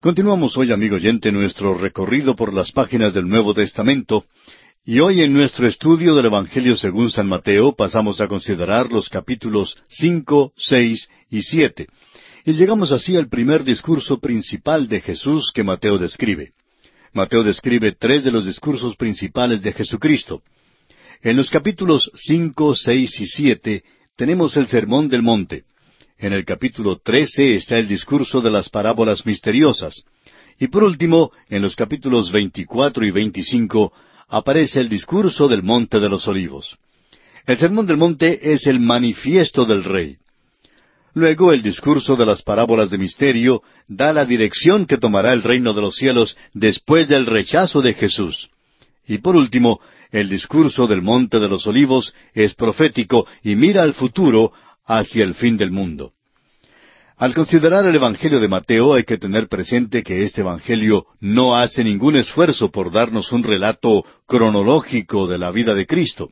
[0.00, 4.26] Continuamos hoy, amigo oyente, nuestro recorrido por las páginas del Nuevo Testamento,
[4.84, 9.76] y hoy en nuestro estudio del Evangelio según San Mateo pasamos a considerar los capítulos
[9.88, 11.88] cinco, seis y siete,
[12.44, 16.52] y llegamos así al primer discurso principal de Jesús que Mateo describe.
[17.12, 20.44] Mateo describe tres de los discursos principales de Jesucristo.
[21.22, 23.82] En los capítulos cinco, seis y siete
[24.14, 25.64] tenemos el Sermón del Monte.
[26.20, 30.02] En el capítulo trece está el discurso de las parábolas misteriosas.
[30.58, 33.92] Y por último, en los capítulos veinticuatro y veinticinco
[34.26, 36.76] aparece el discurso del Monte de los Olivos.
[37.46, 40.16] El Sermón del Monte es el manifiesto del Rey.
[41.14, 45.72] Luego el discurso de las parábolas de misterio da la dirección que tomará el reino
[45.72, 48.50] de los cielos después del rechazo de Jesús.
[49.06, 49.80] Y por último,
[50.10, 54.52] el discurso del Monte de los Olivos es profético y mira al futuro
[54.84, 56.12] hacia el fin del mundo.
[57.18, 61.82] Al considerar el Evangelio de Mateo hay que tener presente que este Evangelio no hace
[61.82, 66.30] ningún esfuerzo por darnos un relato cronológico de la vida de Cristo.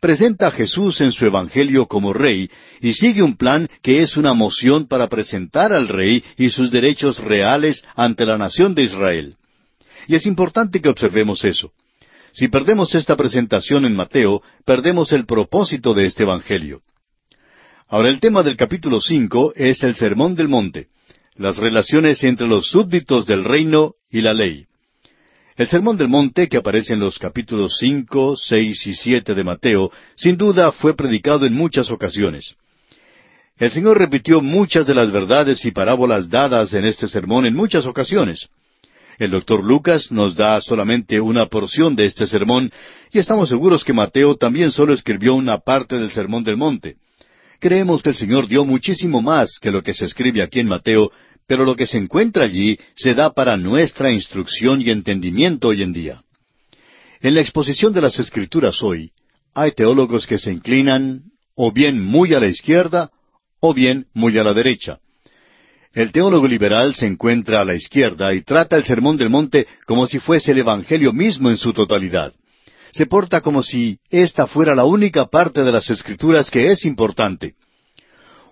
[0.00, 2.50] Presenta a Jesús en su Evangelio como Rey
[2.80, 7.18] y sigue un plan que es una moción para presentar al Rey y sus derechos
[7.18, 9.36] reales ante la nación de Israel.
[10.08, 11.72] Y es importante que observemos eso.
[12.32, 16.80] Si perdemos esta presentación en Mateo, perdemos el propósito de este Evangelio.
[17.88, 20.88] Ahora el tema del capítulo cinco es el Sermón del Monte,
[21.36, 24.66] las relaciones entre los súbditos del reino y la ley.
[25.56, 29.92] El Sermón del Monte, que aparece en los capítulos cinco, seis y siete de Mateo,
[30.16, 32.56] sin duda fue predicado en muchas ocasiones.
[33.56, 37.86] El Señor repitió muchas de las verdades y parábolas dadas en este sermón en muchas
[37.86, 38.48] ocasiones.
[39.16, 42.72] El doctor Lucas nos da solamente una porción de este sermón
[43.12, 46.96] y estamos seguros que Mateo también solo escribió una parte del Sermón del Monte.
[47.60, 51.10] Creemos que el Señor dio muchísimo más que lo que se escribe aquí en Mateo,
[51.46, 55.92] pero lo que se encuentra allí se da para nuestra instrucción y entendimiento hoy en
[55.92, 56.22] día.
[57.20, 59.10] En la exposición de las Escrituras hoy,
[59.54, 61.22] hay teólogos que se inclinan
[61.54, 63.10] o bien muy a la izquierda
[63.60, 64.98] o bien muy a la derecha.
[65.94, 70.06] El teólogo liberal se encuentra a la izquierda y trata el Sermón del Monte como
[70.06, 72.34] si fuese el Evangelio mismo en su totalidad
[72.96, 77.54] se porta como si esta fuera la única parte de las escrituras que es importante.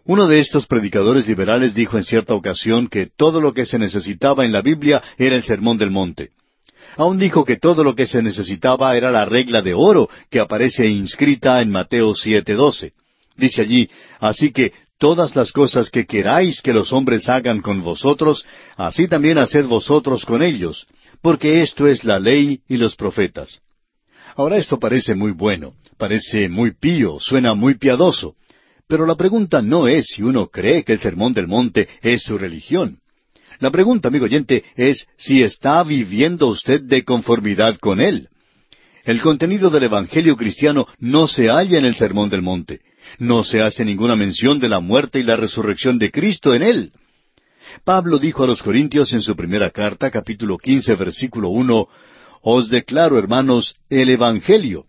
[0.05, 4.45] Uno de estos predicadores liberales dijo en cierta ocasión que todo lo que se necesitaba
[4.45, 6.33] en la Biblia era el Sermón del Monte.
[6.99, 10.87] Aún dijo que todo lo que se necesitaba era la regla de oro que aparece
[10.89, 12.93] inscrita en Mateo 7:12.
[13.39, 13.89] Dice allí,
[14.21, 18.45] así que todas las cosas que queráis que los hombres hagan con vosotros,
[18.77, 20.87] así también haced vosotros con ellos,
[21.23, 23.64] porque esto es la ley y los profetas.
[24.37, 28.35] Ahora esto parece muy bueno, parece muy pío, suena muy piadoso,
[28.89, 32.37] pero la pregunta no es si uno cree que el Sermón del Monte es su
[32.37, 32.99] religión.
[33.61, 38.29] La pregunta, amigo oyente, es si está viviendo usted de conformidad con él.
[39.05, 42.81] El contenido del Evangelio cristiano no se halla en el Sermón del Monte.
[43.19, 46.93] No se hace ninguna mención de la muerte y la resurrección de Cristo en él.
[47.85, 51.89] Pablo dijo a los Corintios en su primera carta, capítulo quince, versículo uno,
[52.45, 54.85] os declaro, hermanos, el Evangelio.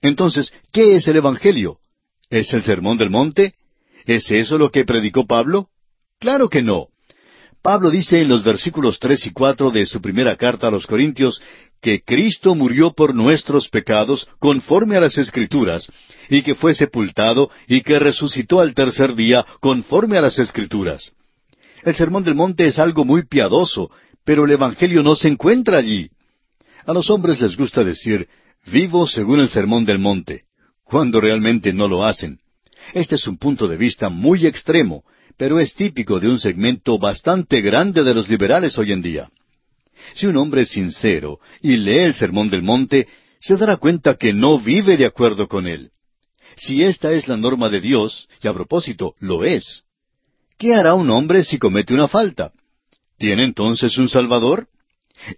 [0.00, 1.78] Entonces, ¿qué es el Evangelio?
[2.30, 3.54] ¿Es el Sermón del Monte?
[4.06, 5.68] ¿Es eso lo que predicó Pablo?
[6.20, 6.86] Claro que no.
[7.62, 11.42] Pablo dice en los versículos tres y cuatro de su primera carta a los Corintios
[11.80, 15.90] que Cristo murió por nuestros pecados conforme a las Escrituras,
[16.30, 21.12] y que fue sepultado y que resucitó al tercer día conforme a las Escrituras.
[21.82, 23.90] El Sermón del Monte es algo muy piadoso,
[24.24, 26.10] pero el Evangelio no se encuentra allí.
[26.86, 28.28] A los hombres les gusta decir,
[28.66, 30.44] vivo según el sermón del monte,
[30.84, 32.40] cuando realmente no lo hacen.
[32.92, 35.04] Este es un punto de vista muy extremo,
[35.38, 39.30] pero es típico de un segmento bastante grande de los liberales hoy en día.
[40.14, 43.08] Si un hombre es sincero y lee el sermón del monte,
[43.40, 45.90] se dará cuenta que no vive de acuerdo con él.
[46.56, 49.84] Si esta es la norma de Dios, y a propósito lo es,
[50.58, 52.52] ¿qué hará un hombre si comete una falta?
[53.18, 54.68] ¿Tiene entonces un Salvador?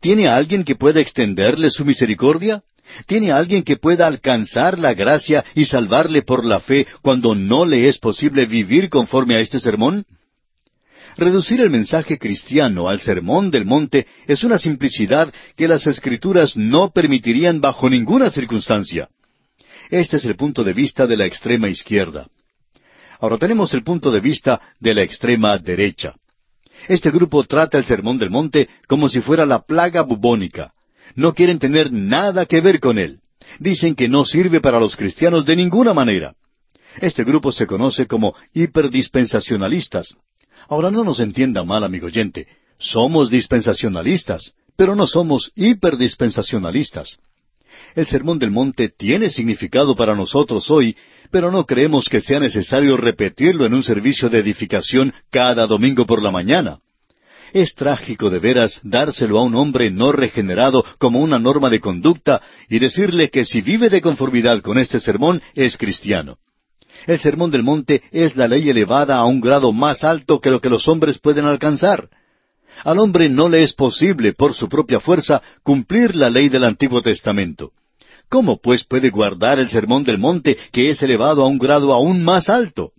[0.01, 2.63] ¿Tiene alguien que pueda extenderle su misericordia?
[3.07, 7.89] ¿Tiene alguien que pueda alcanzar la gracia y salvarle por la fe cuando no le
[7.89, 10.05] es posible vivir conforme a este sermón?
[11.17, 16.91] Reducir el mensaje cristiano al sermón del monte es una simplicidad que las escrituras no
[16.91, 19.09] permitirían bajo ninguna circunstancia.
[19.91, 22.27] Este es el punto de vista de la extrema izquierda.
[23.19, 26.15] Ahora tenemos el punto de vista de la extrema derecha.
[26.89, 30.73] Este grupo trata el Sermón del Monte como si fuera la plaga bubónica.
[31.15, 33.21] No quieren tener nada que ver con él.
[33.59, 36.35] Dicen que no sirve para los cristianos de ninguna manera.
[37.01, 40.15] Este grupo se conoce como hiperdispensacionalistas.
[40.69, 42.47] Ahora no nos entienda mal, amigo oyente.
[42.79, 47.19] Somos dispensacionalistas, pero no somos hiperdispensacionalistas.
[47.95, 50.97] El Sermón del Monte tiene significado para nosotros hoy,
[51.31, 56.23] pero no creemos que sea necesario repetirlo en un servicio de edificación cada domingo por
[56.23, 56.79] la mañana.
[57.53, 62.43] Es trágico de veras dárselo a un hombre no regenerado como una norma de conducta
[62.69, 66.39] y decirle que si vive de conformidad con este sermón es cristiano.
[67.07, 70.61] El sermón del monte es la ley elevada a un grado más alto que lo
[70.61, 72.09] que los hombres pueden alcanzar.
[72.85, 77.01] Al hombre no le es posible, por su propia fuerza, cumplir la ley del Antiguo
[77.01, 77.73] Testamento.
[78.29, 82.25] ¿Cómo pues puede guardar el sermón del monte que es elevado a un grado aún
[82.25, 82.93] más alto?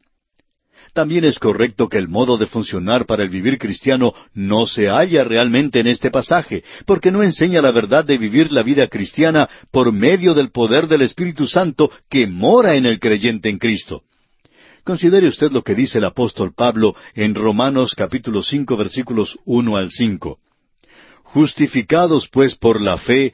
[0.93, 5.23] También es correcto que el modo de funcionar para el vivir cristiano no se halla
[5.23, 9.91] realmente en este pasaje, porque no enseña la verdad de vivir la vida cristiana por
[9.91, 14.03] medio del poder del Espíritu Santo que mora en el creyente en Cristo.
[14.83, 19.91] Considere usted lo que dice el apóstol Pablo en Romanos capítulo cinco versículos uno al
[19.91, 20.39] cinco.
[21.23, 23.33] Justificados pues por la fe,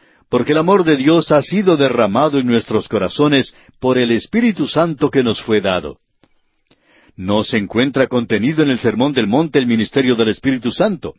[0.31, 5.11] porque el amor de Dios ha sido derramado en nuestros corazones por el Espíritu Santo
[5.11, 5.99] que nos fue dado.
[7.17, 11.15] No se encuentra contenido en el Sermón del Monte el ministerio del Espíritu Santo.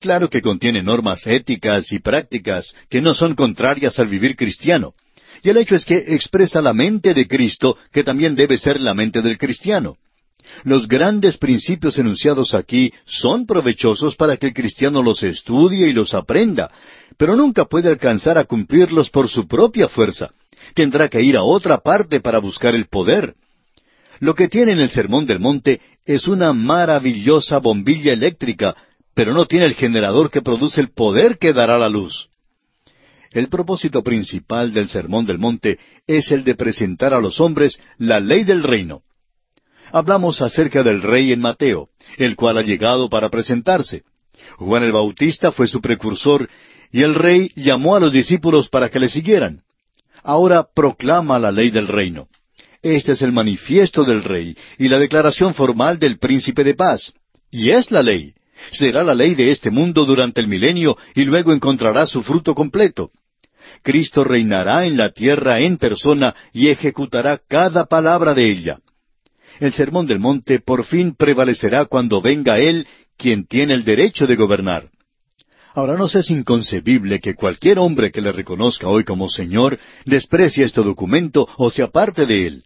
[0.00, 4.94] Claro que contiene normas éticas y prácticas que no son contrarias al vivir cristiano.
[5.44, 8.94] Y el hecho es que expresa la mente de Cristo, que también debe ser la
[8.94, 9.96] mente del cristiano.
[10.64, 16.14] Los grandes principios enunciados aquí son provechosos para que el cristiano los estudie y los
[16.14, 16.70] aprenda,
[17.16, 20.30] pero nunca puede alcanzar a cumplirlos por su propia fuerza.
[20.74, 23.34] Tendrá que ir a otra parte para buscar el poder.
[24.20, 28.76] Lo que tiene en el Sermón del Monte es una maravillosa bombilla eléctrica,
[29.14, 32.28] pero no tiene el generador que produce el poder que dará la luz.
[33.32, 38.20] El propósito principal del Sermón del Monte es el de presentar a los hombres la
[38.20, 39.02] ley del reino.
[39.92, 44.02] Hablamos acerca del rey en Mateo, el cual ha llegado para presentarse.
[44.56, 46.48] Juan el Bautista fue su precursor
[46.92, 49.62] y el rey llamó a los discípulos para que le siguieran.
[50.22, 52.28] Ahora proclama la ley del reino.
[52.82, 57.12] Este es el manifiesto del rey y la declaración formal del príncipe de paz.
[57.50, 58.34] Y es la ley.
[58.70, 63.10] Será la ley de este mundo durante el milenio y luego encontrará su fruto completo.
[63.82, 68.78] Cristo reinará en la tierra en persona y ejecutará cada palabra de ella.
[69.60, 72.86] El sermón del monte por fin prevalecerá cuando venga Él,
[73.18, 74.88] quien tiene el derecho de gobernar.
[75.74, 80.82] Ahora nos es inconcebible que cualquier hombre que le reconozca hoy como Señor desprecie este
[80.82, 82.64] documento o se aparte de él.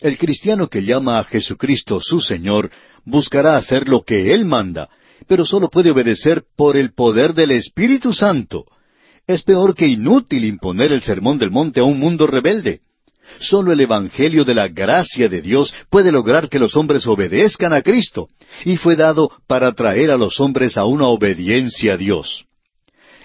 [0.00, 2.72] El cristiano que llama a Jesucristo su Señor
[3.04, 4.88] buscará hacer lo que Él manda,
[5.28, 8.64] pero solo puede obedecer por el poder del Espíritu Santo.
[9.28, 12.80] Es peor que inútil imponer el sermón del monte a un mundo rebelde.
[13.38, 17.82] Solo el Evangelio de la gracia de Dios puede lograr que los hombres obedezcan a
[17.82, 18.28] Cristo,
[18.64, 22.44] y fue dado para traer a los hombres a una obediencia a Dios.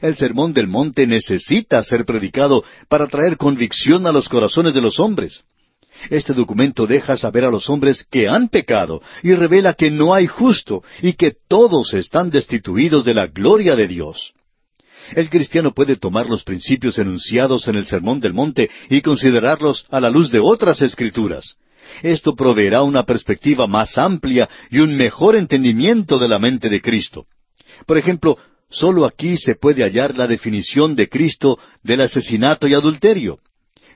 [0.02, 5.00] El Sermón del Monte necesita ser predicado para traer convicción a los corazones de los
[5.00, 5.44] hombres.
[6.10, 10.28] Este documento deja saber a los hombres que han pecado y revela que no hay
[10.28, 14.34] justo y que todos están destituidos de la gloria de Dios.
[15.16, 20.00] El cristiano puede tomar los principios enunciados en el Sermón del Monte y considerarlos a
[20.00, 21.56] la luz de otras escrituras.
[22.04, 27.26] Esto proveerá una perspectiva más amplia y un mejor entendimiento de la mente de Cristo.
[27.86, 28.38] Por ejemplo,
[28.70, 33.40] sólo aquí se puede hallar la definición de Cristo del asesinato y adulterio.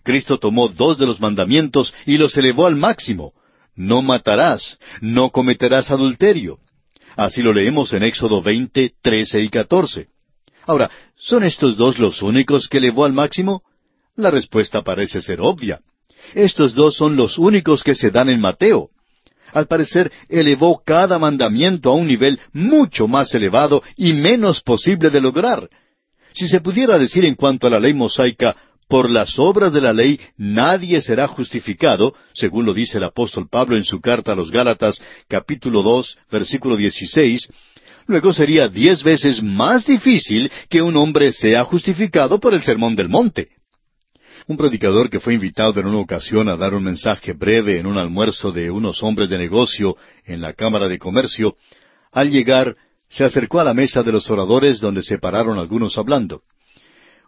[0.03, 3.33] Cristo tomó dos de los mandamientos y los elevó al máximo.
[3.75, 6.57] No matarás, no cometerás adulterio.
[7.15, 10.07] Así lo leemos en Éxodo 20, 13 y 14.
[10.65, 13.63] Ahora, ¿son estos dos los únicos que elevó al máximo?
[14.15, 15.81] La respuesta parece ser obvia.
[16.33, 18.89] Estos dos son los únicos que se dan en Mateo.
[19.53, 25.21] Al parecer, elevó cada mandamiento a un nivel mucho más elevado y menos posible de
[25.21, 25.69] lograr.
[26.33, 28.55] Si se pudiera decir en cuanto a la ley mosaica,
[28.87, 33.77] por las obras de la ley nadie será justificado, según lo dice el apóstol Pablo
[33.77, 37.49] en su carta a los Gálatas, capítulo dos, versículo dieciséis,
[38.11, 43.09] luego sería diez veces más difícil que un hombre sea justificado por el sermón del
[43.09, 43.49] monte.
[44.47, 47.97] Un predicador que fue invitado en una ocasión a dar un mensaje breve en un
[47.97, 51.55] almuerzo de unos hombres de negocio en la Cámara de Comercio,
[52.11, 52.75] al llegar
[53.07, 56.41] se acercó a la mesa de los oradores donde se pararon algunos hablando.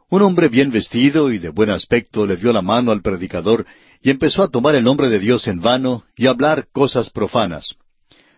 [0.10, 3.66] Un hombre bien vestido y de buen aspecto le dio la mano al predicador
[4.02, 7.76] y empezó a tomar el nombre de Dios en vano y a hablar cosas profanas.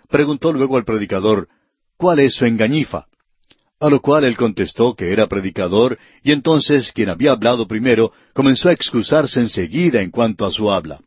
[0.09, 1.47] Preguntó luego al predicador,
[1.97, 3.05] ¿cuál es su engañifa?
[3.79, 8.69] A lo cual él contestó que era predicador, y entonces quien había hablado primero comenzó
[8.69, 10.99] a excusarse enseguida en cuanto a su habla.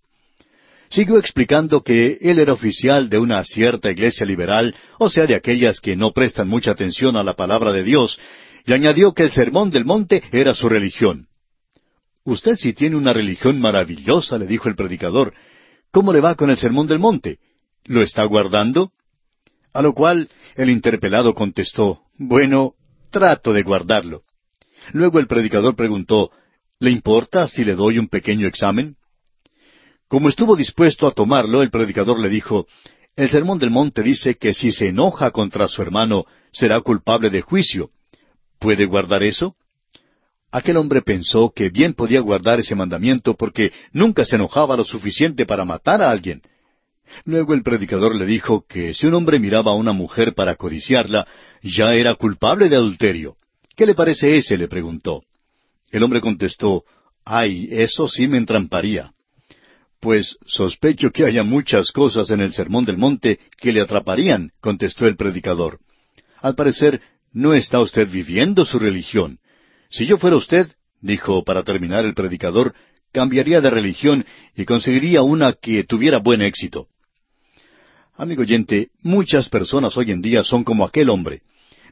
[0.90, 5.80] Siguió explicando que él era oficial de una cierta iglesia liberal, o sea, de aquellas
[5.80, 8.18] que no prestan mucha atención a la palabra de Dios,
[8.66, 11.26] y añadió que el sermón del monte era su religión.
[12.24, 15.32] Usted sí tiene una religión maravillosa, le dijo el predicador.
[15.90, 17.38] ¿Cómo le va con el sermón del monte?
[17.86, 18.92] ¿Lo está guardando?
[19.78, 22.74] A lo cual el interpelado contestó, Bueno,
[23.10, 24.24] trato de guardarlo.
[24.92, 26.32] Luego el predicador preguntó,
[26.80, 28.96] ¿Le importa si le doy un pequeño examen?
[30.08, 32.66] Como estuvo dispuesto a tomarlo, el predicador le dijo,
[33.14, 37.42] El sermón del monte dice que si se enoja contra su hermano, será culpable de
[37.42, 37.92] juicio.
[38.58, 39.54] ¿Puede guardar eso?
[40.50, 45.46] Aquel hombre pensó que bien podía guardar ese mandamiento porque nunca se enojaba lo suficiente
[45.46, 46.42] para matar a alguien.
[47.24, 51.26] Luego el predicador le dijo que si un hombre miraba a una mujer para codiciarla,
[51.62, 53.36] ya era culpable de adulterio.
[53.76, 54.56] ¿Qué le parece ese?
[54.56, 55.22] le preguntó.
[55.90, 56.84] El hombre contestó,
[57.24, 59.12] Ay, eso sí me entramparía.
[60.00, 65.06] Pues sospecho que haya muchas cosas en el Sermón del Monte que le atraparían, contestó
[65.06, 65.80] el predicador.
[66.40, 67.00] Al parecer,
[67.32, 69.40] no está usted viviendo su religión.
[69.90, 72.74] Si yo fuera usted, dijo para terminar el predicador,
[73.12, 74.24] cambiaría de religión
[74.54, 76.88] y conseguiría una que tuviera buen éxito.
[78.18, 81.42] Amigo oyente, muchas personas hoy en día son como aquel hombre.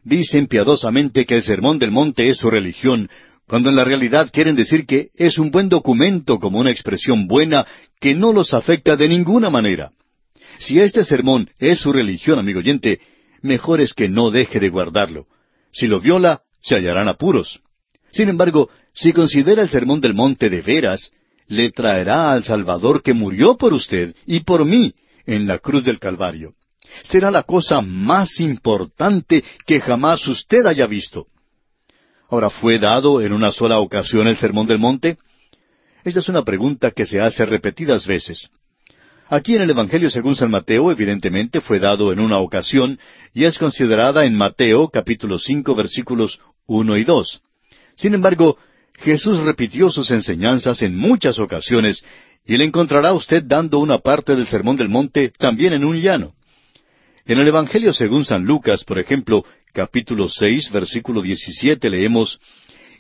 [0.03, 3.09] Dicen piadosamente que el Sermón del Monte es su religión,
[3.47, 7.65] cuando en la realidad quieren decir que es un buen documento como una expresión buena
[8.01, 9.93] que no los afecta de ninguna manera.
[10.59, 12.99] Si este sermón es su religión, amigo oyente,
[13.43, 15.27] mejor es que no deje de guardarlo.
[15.71, 17.61] Si lo viola, se hallarán apuros.
[18.11, 21.13] Sin embargo, si considera el sermón del monte de veras,
[21.47, 24.93] le traerá al Salvador que murió por usted y por mí
[25.27, 26.55] en la cruz del Calvario.
[27.03, 31.27] Será la cosa más importante que jamás usted haya visto.
[32.29, 35.19] Ahora, ¿fue dado en una sola ocasión el Sermón del Monte?
[36.05, 38.51] Esta es una pregunta que se hace repetidas veces.
[39.29, 42.99] Aquí en el Evangelio según San Mateo, evidentemente fue dado en una ocasión
[43.35, 47.43] y es considerada en Mateo capítulo cinco versículos uno y dos.
[47.97, 48.57] Sin embargo,
[48.95, 52.05] Jesús repitió sus enseñanzas en muchas ocasiones
[52.47, 56.35] y le encontrará usted dando una parte del Sermón del Monte también en un llano.
[57.27, 62.39] En el Evangelio según San Lucas, por ejemplo, capítulo seis, versículo diecisiete, leemos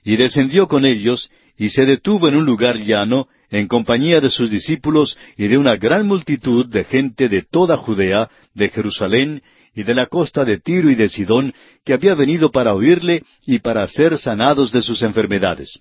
[0.05, 4.51] Y descendió con ellos, y se detuvo en un lugar llano, en compañía de sus
[4.51, 9.43] discípulos y de una gran multitud de gente de toda Judea, de Jerusalén
[9.75, 13.61] y de la costa de Tiro y de Sidón, que había venido para oírle y
[13.61, 15.81] para ser sanados de sus enfermedades.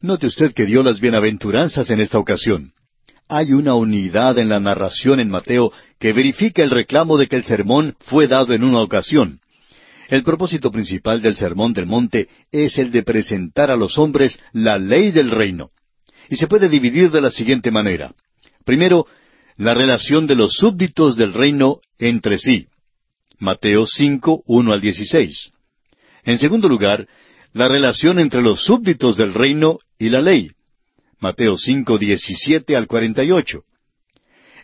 [0.00, 2.72] Note usted que dio las bienaventuranzas en esta ocasión.
[3.28, 7.44] Hay una unidad en la narración en Mateo que verifica el reclamo de que el
[7.44, 9.40] sermón fue dado en una ocasión.
[10.08, 14.78] El propósito principal del Sermón del Monte es el de presentar a los hombres la
[14.78, 15.70] ley del reino.
[16.30, 18.14] Y se puede dividir de la siguiente manera.
[18.64, 19.06] Primero,
[19.56, 22.68] la relación de los súbditos del reino entre sí.
[23.38, 25.50] Mateo 5, 1 al 16.
[26.24, 27.06] En segundo lugar,
[27.58, 30.52] la relación entre los súbditos del reino y la ley.
[31.18, 33.64] Mateo 5, 17 al 48.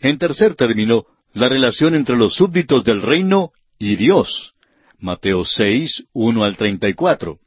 [0.00, 4.54] En tercer término, la relación entre los súbditos del reino y Dios.
[5.00, 7.40] Mateo 6, 1 al 34.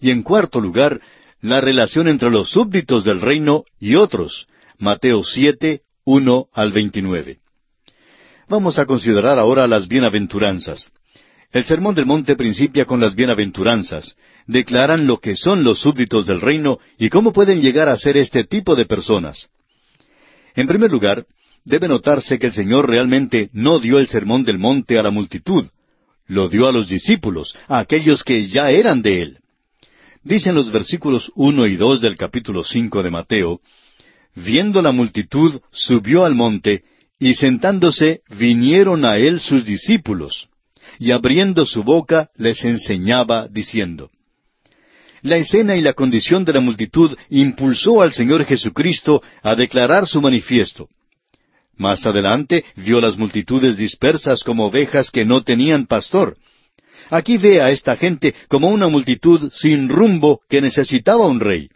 [0.00, 0.98] Y en cuarto lugar,
[1.42, 4.46] la relación entre los súbditos del reino y otros.
[4.78, 7.40] Mateo 7, 1 al 29.
[8.48, 10.90] Vamos a considerar ahora las bienaventuranzas.
[11.52, 14.16] El Sermón del Monte principia con las bienaventuranzas.
[14.46, 18.44] Declaran lo que son los súbditos del reino y cómo pueden llegar a ser este
[18.44, 19.48] tipo de personas.
[20.54, 21.26] En primer lugar,
[21.64, 25.66] debe notarse que el Señor realmente no dio el Sermón del Monte a la multitud,
[26.28, 29.38] lo dio a los discípulos, a aquellos que ya eran de él.
[30.22, 33.60] Dicen los versículos uno y dos del capítulo cinco de Mateo,
[34.36, 36.84] Viendo la multitud, subió al monte,
[37.18, 40.48] y sentándose vinieron a él sus discípulos,
[40.98, 44.10] y abriendo su boca les enseñaba, diciendo.
[45.22, 50.20] La escena y la condición de la multitud impulsó al Señor Jesucristo a declarar su
[50.20, 50.88] manifiesto.
[51.76, 56.36] Más adelante vio las multitudes dispersas como ovejas que no tenían pastor.
[57.10, 61.68] Aquí ve a esta gente como una multitud sin rumbo que necesitaba un rey.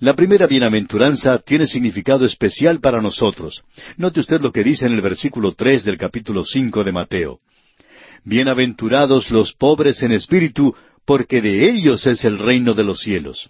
[0.00, 3.64] La primera bienaventuranza tiene significado especial para nosotros.
[3.96, 7.40] Note usted lo que dice en el versículo tres del capítulo cinco de Mateo.
[8.24, 10.74] Bienaventurados los pobres en espíritu,
[11.08, 13.48] porque de ellos es el reino de los cielos.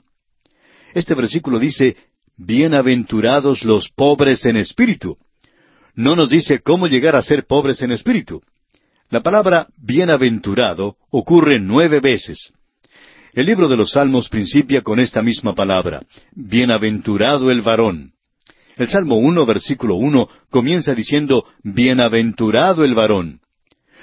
[0.94, 1.96] Este versículo dice,
[2.36, 5.18] Bienaventurados los pobres en espíritu.
[5.96, 8.40] No nos dice cómo llegar a ser pobres en espíritu.
[9.10, 12.52] La palabra bienaventurado ocurre nueve veces.
[13.32, 16.04] El libro de los Salmos principia con esta misma palabra,
[16.36, 18.12] bienaventurado el varón.
[18.76, 23.40] El Salmo 1, versículo 1, comienza diciendo, bienaventurado el varón.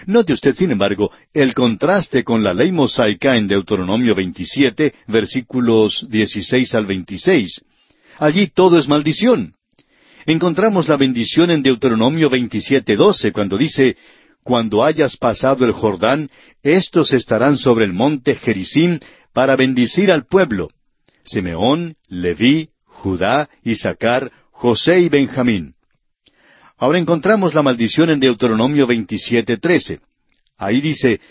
[0.07, 6.75] Note usted, sin embargo, el contraste con la ley mosaica en Deuteronomio 27, versículos 16
[6.75, 7.62] al 26.
[8.19, 9.53] Allí todo es maldición.
[10.25, 13.95] Encontramos la bendición en Deuteronomio 27, 12, cuando dice,
[14.43, 16.29] Cuando hayas pasado el Jordán,
[16.63, 19.00] estos estarán sobre el monte Jericín
[19.33, 20.69] para bendecir al pueblo.
[21.24, 25.75] Simeón, Leví, Judá, Isaacar, José y Benjamín.
[26.77, 30.01] Ahora encontramos la maldición en Deuteronomio 27:13.
[30.58, 31.22] Ahí dice,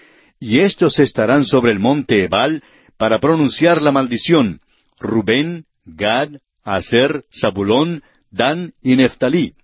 [0.40, 2.62] y estos estarán sobre el monte Ebal
[2.96, 4.60] para pronunciar la maldición,
[4.98, 6.30] Rubén, Gad,
[6.62, 9.54] Aser, Zabulón, Dan y Neftalí.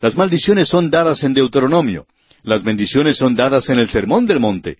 [0.00, 2.06] Las maldiciones son dadas en Deuteronomio,
[2.42, 4.78] las bendiciones son dadas en el Sermón del Monte.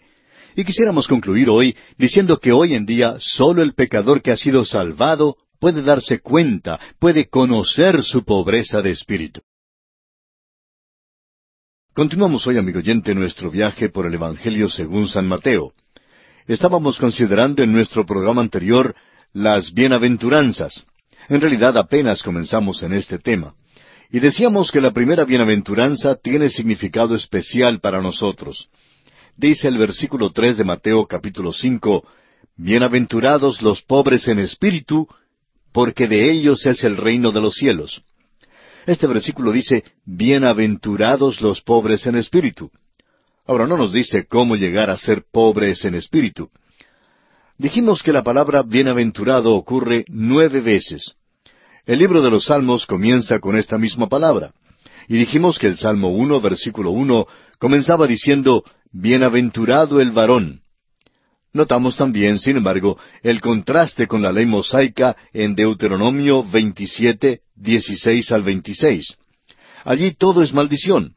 [0.57, 4.65] Y quisiéramos concluir hoy diciendo que hoy en día solo el pecador que ha sido
[4.65, 9.43] salvado puede darse cuenta, puede conocer su pobreza de espíritu.
[11.93, 15.73] Continuamos hoy, amigo oyente, nuestro viaje por el Evangelio según San Mateo.
[16.47, 18.95] Estábamos considerando en nuestro programa anterior
[19.33, 20.87] las bienaventuranzas.
[21.29, 23.55] En realidad apenas comenzamos en este tema.
[24.09, 28.69] Y decíamos que la primera bienaventuranza tiene significado especial para nosotros.
[29.37, 32.07] Dice el versículo tres de Mateo capítulo cinco,
[32.57, 35.09] Bienaventurados los pobres en espíritu,
[35.73, 38.05] porque de ellos es el reino de los cielos.
[38.91, 42.73] Este versículo dice, Bienaventurados los pobres en espíritu.
[43.47, 46.51] Ahora no nos dice cómo llegar a ser pobres en espíritu.
[47.57, 51.15] Dijimos que la palabra bienaventurado ocurre nueve veces.
[51.87, 54.55] El libro de los Salmos comienza con esta misma palabra.
[55.07, 57.29] Y dijimos que el Salmo 1, versículo 1,
[57.61, 60.63] comenzaba diciendo, Bienaventurado el varón.
[61.53, 68.43] Notamos también, sin embargo, el contraste con la ley mosaica en Deuteronomio 27, 16 al
[68.43, 69.17] 26.
[69.85, 71.15] Allí todo es maldición.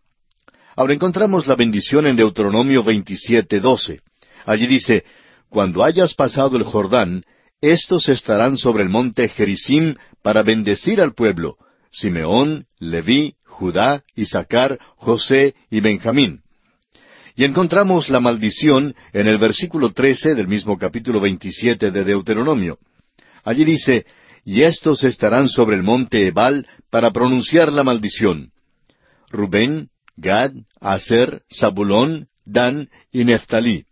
[0.76, 4.02] Ahora encontramos la bendición en Deuteronomio 27, 12.
[4.46, 5.04] Allí dice,
[5.50, 7.24] Cuando hayas pasado el Jordán,
[7.62, 11.58] estos estarán sobre el monte Gerizim para bendecir al pueblo,
[11.91, 16.41] Simeón, Leví, Judá, Isaacar, José y Benjamín.
[17.36, 22.78] Y encontramos la maldición en el versículo trece del mismo capítulo veintisiete de Deuteronomio.
[23.43, 24.06] Allí dice,
[24.46, 28.52] y estos estarán sobre el monte Ebal para pronunciar la maldición.
[29.30, 33.86] Rubén, Gad, Aser, Zabulón, Dan y Neftalí.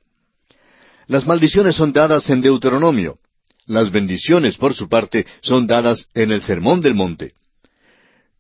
[1.08, 3.18] Las maldiciones son dadas en Deuteronomio.
[3.66, 7.34] Las bendiciones, por su parte, son dadas en el Sermón del Monte.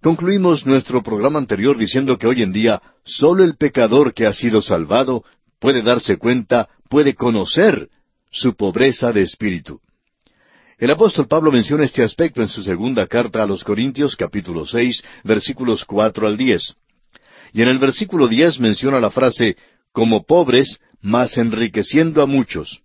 [0.02, 4.60] Concluimos nuestro programa anterior diciendo que hoy en día solo el pecador que ha sido
[4.64, 5.24] salvado
[5.60, 7.88] puede darse cuenta, puede conocer
[8.32, 9.80] su pobreza de espíritu.
[10.80, 15.04] El apóstol Pablo menciona este aspecto en su segunda carta a los Corintios capítulo seis
[15.24, 16.74] versículos cuatro al diez.
[17.54, 19.56] Y en el versículo diez menciona la frase
[19.92, 22.82] como pobres, mas enriqueciendo a muchos.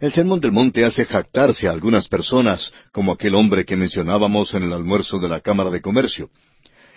[0.00, 4.62] El Sermón del Monte hace jactarse a algunas personas, como aquel hombre que mencionábamos en
[4.62, 6.30] el almuerzo de la Cámara de Comercio.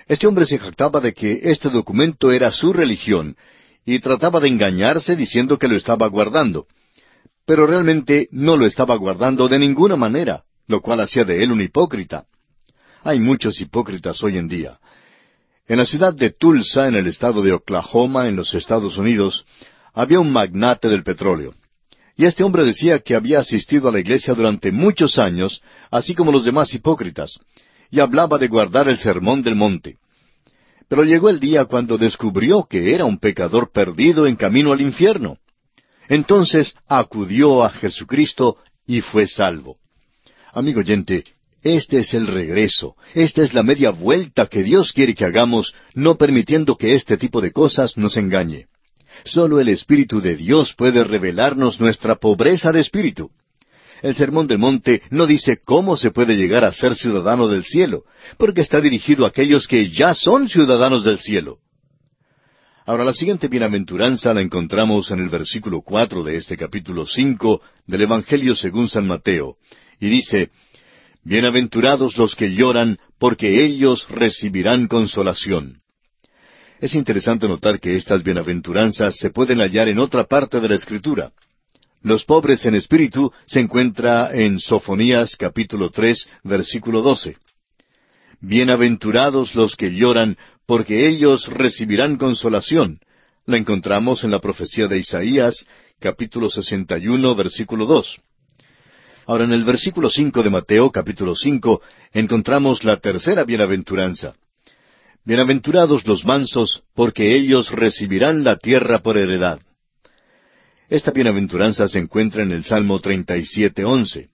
[0.08, 3.36] Este hombre se jactaba de que este documento era su religión,
[3.84, 6.68] y trataba de engañarse diciendo que lo estaba guardando.
[7.44, 11.62] Pero realmente no lo estaba guardando de ninguna manera, lo cual hacía de él un
[11.62, 12.26] hipócrita.
[13.04, 14.80] Hay muchos hipócritas hoy en día.
[15.68, 19.44] En la ciudad de Tulsa, en el estado de Oklahoma, en los Estados Unidos,
[19.92, 21.56] había un magnate del petróleo.
[22.22, 26.32] Y este hombre decía que había asistido a la iglesia durante muchos años, así como
[26.32, 27.40] los demás hipócritas,
[27.90, 29.98] y hablaba de guardar el sermón del monte.
[30.88, 35.40] Pero llegó el día cuando descubrió que era un pecador perdido en camino al infierno.
[36.10, 39.78] Entonces acudió a Jesucristo y fue salvo.
[40.54, 41.24] Amigo oyente,
[41.64, 46.20] este es el regreso, esta es la media vuelta que Dios quiere que hagamos, no
[46.20, 48.68] permitiendo que este tipo de cosas nos engañe.
[49.26, 53.32] Solo el Espíritu de Dios puede revelarnos nuestra pobreza de espíritu.
[54.02, 58.04] El Sermón del Monte no dice cómo se puede llegar a ser ciudadano del cielo,
[58.38, 61.60] porque está dirigido a aquellos que ya son ciudadanos del cielo.
[62.86, 68.02] Ahora la siguiente bienaventuranza la encontramos en el versículo cuatro de este capítulo cinco del
[68.02, 69.58] Evangelio según San Mateo,
[70.00, 70.50] y dice
[71.24, 75.81] Bienaventurados los que lloran, porque ellos recibirán consolación.
[76.82, 81.32] Es interesante notar que estas bienaventuranzas se pueden hallar en otra parte de la Escritura.
[82.02, 87.38] Los pobres en espíritu se encuentra en Sofonías capítulo tres versículo doce.
[88.40, 93.00] Bienaventurados los que lloran, porque ellos recibirán consolación.
[93.46, 95.68] La encontramos en la profecía de Isaías
[96.00, 98.20] capítulo sesenta y uno versículo dos.
[99.28, 104.34] Ahora en el versículo cinco de Mateo capítulo cinco encontramos la tercera bienaventuranza.
[105.24, 109.60] Bienaventurados los mansos, porque ellos recibirán la tierra por heredad.
[110.90, 114.30] Esta bienaventuranza se encuentra en el Salmo 37.11.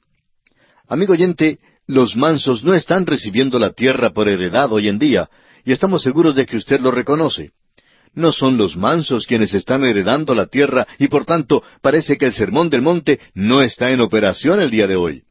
[0.88, 5.30] Amigo oyente, los mansos no están recibiendo la tierra por heredad hoy en día,
[5.66, 7.52] y estamos seguros de que usted lo reconoce.
[8.14, 12.34] No son los mansos quienes están heredando la tierra y por tanto parece que el
[12.34, 15.24] sermón del monte no está en operación el día de hoy.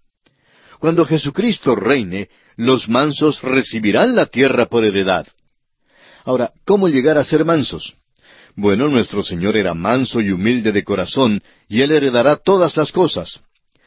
[0.79, 5.27] Cuando Jesucristo reine, los mansos recibirán la tierra por heredad.
[6.27, 7.95] Ahora, ¿cómo llegar a ser mansos?
[8.57, 13.41] Bueno, nuestro Señor era manso y humilde de corazón, y Él heredará todas las cosas.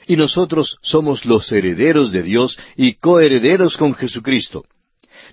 [0.07, 4.63] Y nosotros somos los herederos de Dios y coherederos con Jesucristo.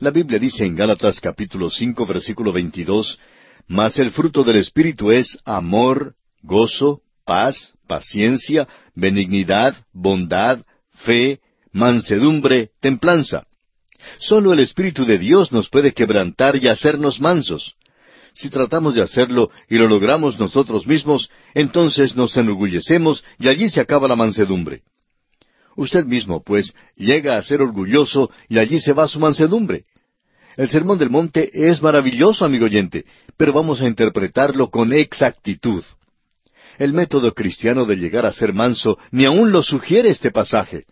[0.00, 3.20] La Biblia dice en Gálatas capítulo cinco versículo veintidós,
[3.68, 8.66] Mas el fruto del Espíritu es amor, gozo, paz, paciencia,
[8.96, 10.58] benignidad, bondad,
[10.90, 11.38] fe,
[11.70, 13.45] mansedumbre, templanza.
[14.18, 17.74] Solo el Espíritu de Dios nos puede quebrantar y hacernos mansos.
[18.34, 23.80] Si tratamos de hacerlo y lo logramos nosotros mismos, entonces nos enorgullecemos y allí se
[23.80, 24.82] acaba la mansedumbre.
[25.74, 29.84] Usted mismo, pues, llega a ser orgulloso y allí se va su mansedumbre.
[30.56, 33.04] El Sermón del Monte es maravilloso, amigo oyente,
[33.36, 35.84] pero vamos a interpretarlo con exactitud.
[36.78, 40.84] El método cristiano de llegar a ser manso ni aun lo sugiere este pasaje.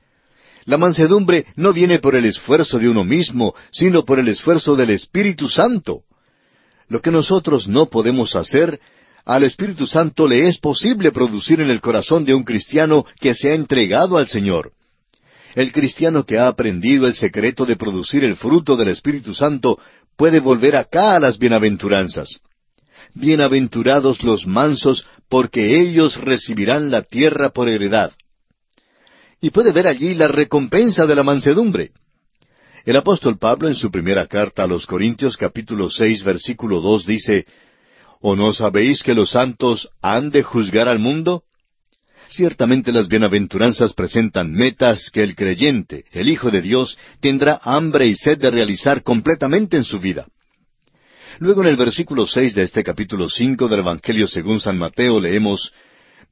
[0.67, 4.91] La mansedumbre no viene por el esfuerzo de uno mismo, sino por el esfuerzo del
[4.91, 6.03] Espíritu Santo.
[6.89, 8.81] Lo que nosotros no podemos hacer,
[9.25, 13.51] al Espíritu Santo le es posible producir en el corazón de un cristiano que se
[13.51, 14.73] ha entregado al Señor.
[15.55, 19.79] El cristiano que ha aprendido el secreto de producir el fruto del Espíritu Santo
[20.17, 22.41] puede volver acá a las bienaventuranzas.
[23.15, 28.13] Bienaventurados los mansos, porque ellos recibirán la tierra por heredad.
[29.41, 31.91] Y puede ver allí la recompensa de la mansedumbre.
[32.85, 37.47] El apóstol Pablo en su primera carta a los Corintios capítulo seis versículo dos dice,
[38.21, 41.45] ¿O no sabéis que los santos han de juzgar al mundo?
[42.29, 48.15] Ciertamente las bienaventuranzas presentan metas que el creyente, el Hijo de Dios, tendrá hambre y
[48.15, 50.27] sed de realizar completamente en su vida.
[51.39, 55.73] Luego en el versículo seis de este capítulo cinco del Evangelio según San Mateo leemos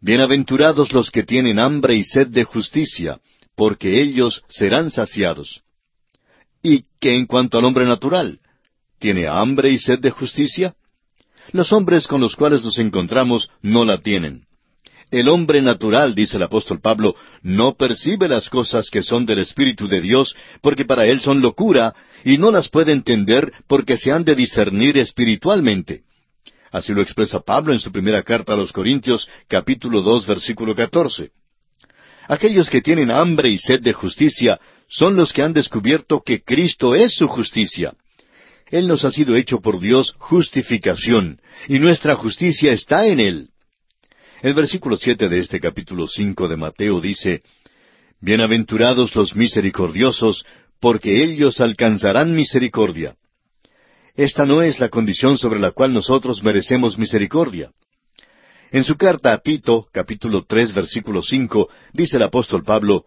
[0.05, 3.21] Bienaventurados los que tienen hambre y sed de justicia,
[3.55, 5.62] porque ellos serán saciados.
[6.61, 8.41] ¿Y qué en cuanto al hombre natural?
[8.99, 10.75] ¿Tiene hambre y sed de justicia?
[11.53, 14.47] Los hombres con los cuales nos encontramos no la tienen.
[15.12, 19.87] El hombre natural, dice el apóstol Pablo, no percibe las cosas que son del Espíritu
[19.87, 24.25] de Dios, porque para él son locura, y no las puede entender porque se han
[24.25, 26.03] de discernir espiritualmente.
[26.73, 31.31] Así lo expresa Pablo en su primera carta a los Corintios, capítulo dos, versículo catorce.
[32.29, 34.59] Aquellos que tienen hambre y sed de justicia
[34.89, 37.95] son los que han descubierto que Cristo es su justicia.
[38.71, 43.49] Él nos ha sido hecho por Dios justificación, y nuestra justicia está en Él.
[44.41, 47.43] El versículo siete de este capítulo cinco de Mateo dice
[48.21, 50.47] Bienaventurados los misericordiosos,
[50.81, 53.15] porque ellos alcanzarán misericordia.
[54.14, 57.70] Esta no es la condición sobre la cual nosotros merecemos misericordia.
[58.70, 63.07] En su carta a Tito, capítulo tres, versículo cinco, dice el apóstol Pablo,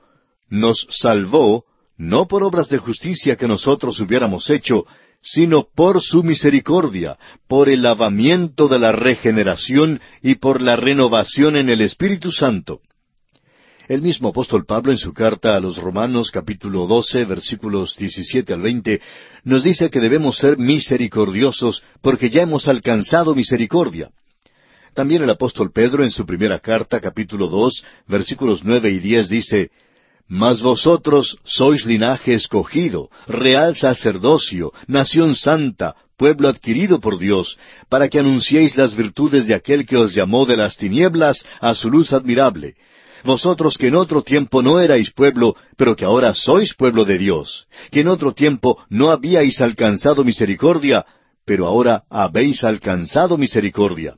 [0.50, 1.66] nos salvó
[1.98, 4.86] no por obras de justicia que nosotros hubiéramos hecho,
[5.22, 11.70] sino por su misericordia, por el lavamiento de la regeneración y por la renovación en
[11.70, 12.82] el Espíritu Santo.
[13.88, 18.62] El mismo apóstol Pablo en su carta a los Romanos capítulo 12 versículos 17 al
[18.62, 19.00] 20
[19.44, 24.10] nos dice que debemos ser misericordiosos porque ya hemos alcanzado misericordia.
[24.96, 29.70] También el apóstol Pedro en su primera carta capítulo 2 versículos 9 y 10 dice,
[30.28, 38.18] mas vosotros sois linaje escogido, real sacerdocio, nación santa, pueblo adquirido por Dios, para que
[38.18, 42.74] anunciéis las virtudes de aquel que os llamó de las tinieblas a su luz admirable.
[43.26, 47.66] Vosotros que en otro tiempo no erais pueblo, pero que ahora sois pueblo de Dios,
[47.90, 51.04] que en otro tiempo no habíais alcanzado misericordia,
[51.44, 54.16] pero ahora habéis alcanzado misericordia.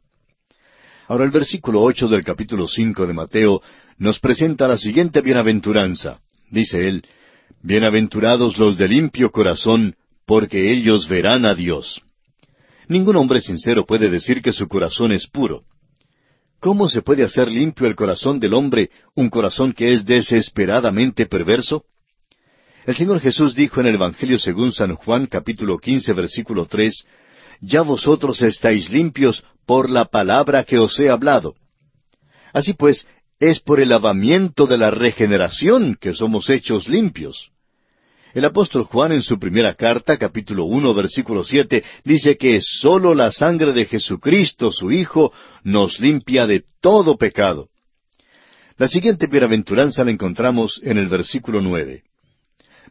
[1.07, 3.61] Ahora el versículo ocho del capítulo cinco de Mateo
[3.97, 6.19] nos presenta la siguiente bienaventuranza.
[6.51, 7.01] Dice él,
[7.63, 12.01] Bienaventurados los de limpio corazón, porque ellos verán a Dios.
[12.89, 15.63] Ningún hombre sincero puede decir que su corazón es puro.
[16.59, 21.85] ¿Cómo se puede hacer limpio el corazón del hombre, un corazón que es desesperadamente perverso?
[22.85, 27.05] El Señor Jesús dijo en el Evangelio según San Juan capítulo quince versículo tres,
[27.61, 31.55] Ya vosotros estáis limpios por la palabra que os he hablado.
[32.53, 33.05] Así pues,
[33.39, 37.51] es por el lavamiento de la regeneración que somos hechos limpios.
[38.33, 43.31] El apóstol Juan en su primera carta, capítulo uno, versículo siete, dice que sólo la
[43.31, 45.31] sangre de Jesucristo, su Hijo,
[45.63, 47.69] nos limpia de todo pecado.
[48.77, 52.03] La siguiente bienaventuranza la encontramos en el versículo nueve.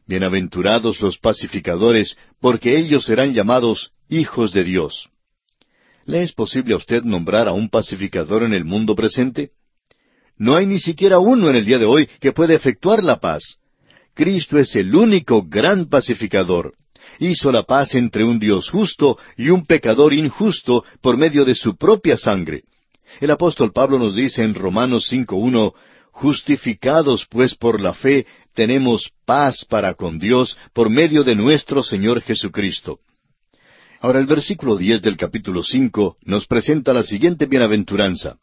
[0.07, 5.11] Bienaventurados los pacificadores, porque ellos serán llamados hijos de Dios.
[6.07, 9.51] ¿Le es posible a usted nombrar a un pacificador en el mundo presente?
[10.39, 13.59] No hay ni siquiera uno en el día de hoy que pueda efectuar la paz.
[14.17, 16.73] Cristo es el único gran pacificador.
[17.19, 21.77] Hizo la paz entre un Dios justo y un pecador injusto por medio de su
[21.77, 22.63] propia sangre.
[23.21, 25.75] El apóstol Pablo nos dice en Romanos 5.1,
[26.13, 32.23] Justificados pues por la fe, tenemos paz para con Dios por medio de nuestro Señor
[32.23, 33.01] Jesucristo.
[34.01, 38.39] Ahora el versículo diez del capítulo cinco nos presenta la siguiente bienaventuranza.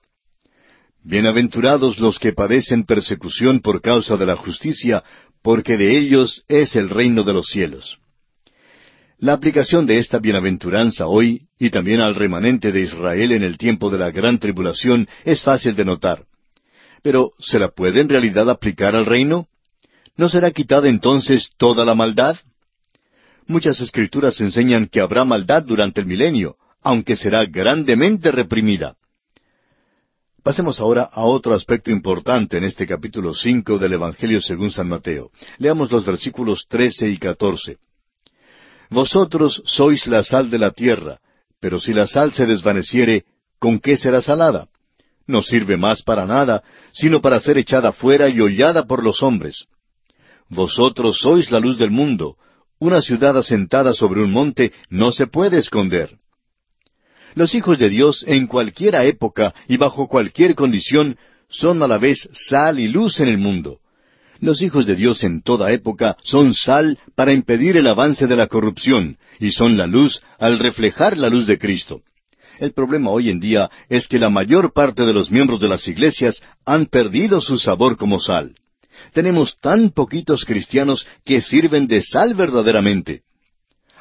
[1.05, 5.03] Bienaventurados los que padecen persecución por causa de la justicia,
[5.43, 7.99] porque de ellos es el reino de los cielos.
[9.19, 13.89] La aplicación de esta bienaventuranza hoy y también al remanente de Israel en el tiempo
[13.89, 16.25] de la gran tribulación es fácil de notar.
[17.03, 19.47] Pero, ¿se la puede en realidad aplicar al reino?
[20.15, 22.37] ¿No será quitada entonces toda la maldad?
[23.45, 28.95] Muchas escrituras enseñan que habrá maldad durante el milenio, aunque será grandemente reprimida.
[30.43, 35.31] Pasemos ahora a otro aspecto importante en este capítulo cinco del Evangelio según San Mateo.
[35.57, 37.77] Leamos los versículos trece y catorce.
[38.89, 41.19] Vosotros sois la sal de la tierra,
[41.61, 43.23] pero si la sal se desvaneciere,
[43.57, 44.67] ¿con qué será salada?
[45.25, 49.65] No sirve más para nada, sino para ser echada fuera y hollada por los hombres.
[50.49, 52.35] Vosotros sois la luz del mundo.
[52.79, 56.17] Una ciudad asentada sobre un monte no se puede esconder.
[57.35, 61.17] Los hijos de Dios en cualquiera época y bajo cualquier condición
[61.49, 63.79] son a la vez sal y luz en el mundo.
[64.39, 68.47] Los hijos de Dios en toda época son sal para impedir el avance de la
[68.47, 72.01] corrupción y son la luz al reflejar la luz de Cristo.
[72.59, 75.87] El problema hoy en día es que la mayor parte de los miembros de las
[75.87, 78.55] iglesias han perdido su sabor como sal.
[79.13, 83.23] Tenemos tan poquitos cristianos que sirven de sal verdaderamente.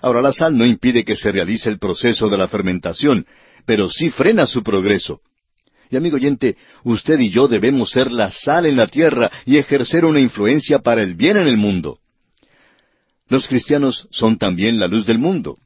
[0.03, 3.25] Ahora, la sal no impide que se realice el proceso de la fermentación,
[3.65, 5.21] pero sí frena su progreso.
[5.91, 10.05] Y amigo oyente, usted y yo debemos ser la sal en la tierra y ejercer
[10.05, 11.99] una influencia para el bien en el mundo.
[13.29, 15.57] Los cristianos son también la luz del mundo.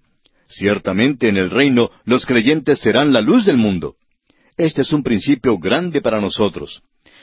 [0.49, 3.97] Ciertamente en el reino los creyentes serán la luz del mundo.
[4.57, 6.83] Este es un principio grande para nosotros.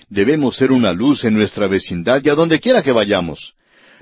[0.09, 3.53] Debemos ser una luz en nuestra vecindad y a donde quiera que vayamos.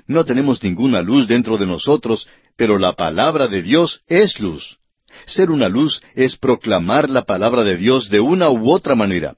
[0.06, 4.78] No tenemos ninguna luz dentro de nosotros pero la palabra de Dios es luz.
[5.26, 9.34] Ser una luz es proclamar la palabra de Dios de una u otra manera.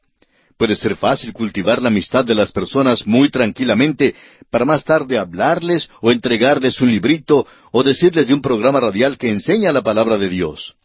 [0.57, 4.15] Puede ser fácil cultivar la amistad de las personas muy tranquilamente
[4.51, 9.31] para más tarde hablarles o entregarles un librito o decirles de un programa radial que
[9.31, 10.77] enseña la palabra de Dios.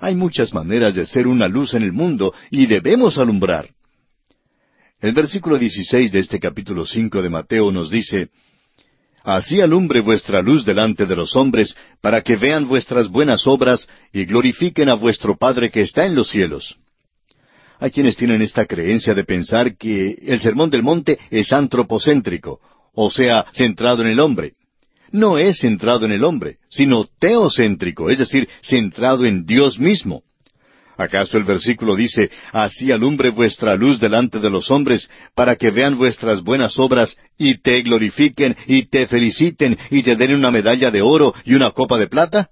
[0.00, 3.70] Hay muchas maneras de ser una luz en el mundo y debemos alumbrar.
[5.00, 8.30] El versículo 16 de este capítulo 5 de Mateo nos dice,
[9.28, 14.24] Así alumbre vuestra luz delante de los hombres, para que vean vuestras buenas obras y
[14.24, 16.76] glorifiquen a vuestro Padre que está en los cielos.
[17.78, 22.58] Hay quienes tienen esta creencia de pensar que el Sermón del Monte es antropocéntrico,
[22.94, 24.54] o sea, centrado en el hombre.
[25.12, 30.22] No es centrado en el hombre, sino teocéntrico, es decir, centrado en Dios mismo.
[30.98, 35.96] ¿Acaso el versículo dice, Así alumbre vuestra luz delante de los hombres, para que vean
[35.96, 41.00] vuestras buenas obras, y te glorifiquen, y te feliciten, y te den una medalla de
[41.00, 42.50] oro y una copa de plata?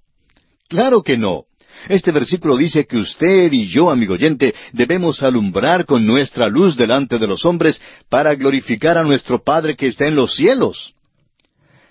[0.69, 1.47] Claro que no.
[1.89, 7.19] Este versículo dice que usted y yo, amigo oyente, debemos alumbrar con nuestra luz delante
[7.19, 10.95] de los hombres para glorificar a nuestro Padre que está en los cielos.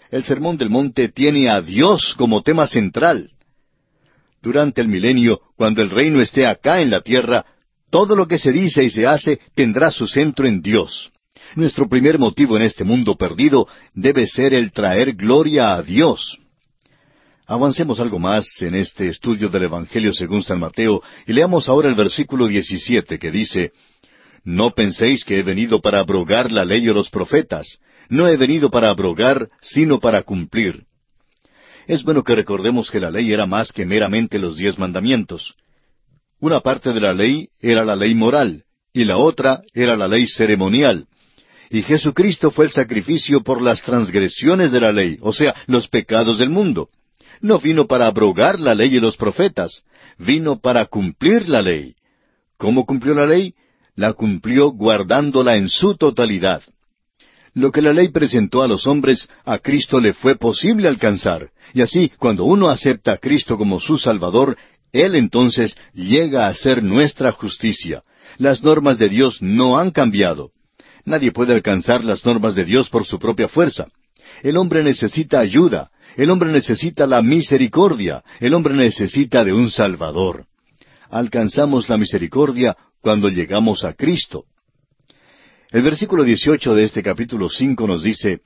[0.10, 3.32] El Sermón del Monte tiene a Dios como tema central.
[4.46, 7.44] Durante el milenio, cuando el reino esté acá en la tierra,
[7.90, 11.12] todo lo que se dice y se hace tendrá su centro en Dios.
[11.56, 16.38] Nuestro primer motivo en este mundo perdido debe ser el traer gloria a Dios.
[17.48, 21.96] Avancemos algo más en este estudio del Evangelio según San Mateo y leamos ahora el
[21.96, 23.72] versículo 17 que dice,
[24.44, 27.80] No penséis que he venido para abrogar la ley o los profetas,
[28.10, 30.86] no he venido para abrogar, sino para cumplir.
[31.88, 35.56] Es bueno que recordemos que la ley era más que meramente los diez mandamientos.
[36.40, 40.26] Una parte de la ley era la ley moral, y la otra era la ley
[40.26, 41.08] ceremonial.
[41.70, 46.38] Y Jesucristo fue el sacrificio por las transgresiones de la ley, o sea, los pecados
[46.40, 46.90] del mundo.
[47.42, 49.84] No vino para abrogar la ley y los profetas,
[50.18, 51.96] vino para cumplir la ley.
[52.58, 53.54] ¿Cómo cumplió la ley?
[53.96, 56.64] La cumplió guardándola en su totalidad.
[57.54, 61.52] Lo que la ley presentó a los hombres, a Cristo le fue posible alcanzar.
[61.76, 64.58] Y así, cuando uno acepta a Cristo como su Salvador,
[64.94, 68.04] Él entonces llega a ser nuestra justicia.
[68.38, 70.52] Las normas de Dios no han cambiado.
[71.04, 73.90] Nadie puede alcanzar las normas de Dios por su propia fuerza.
[74.42, 80.46] El hombre necesita ayuda, el hombre necesita la misericordia, el hombre necesita de un Salvador.
[81.10, 84.46] Alcanzamos la misericordia cuando llegamos a Cristo.
[85.72, 88.40] El versículo 18 de este capítulo 5 nos dice,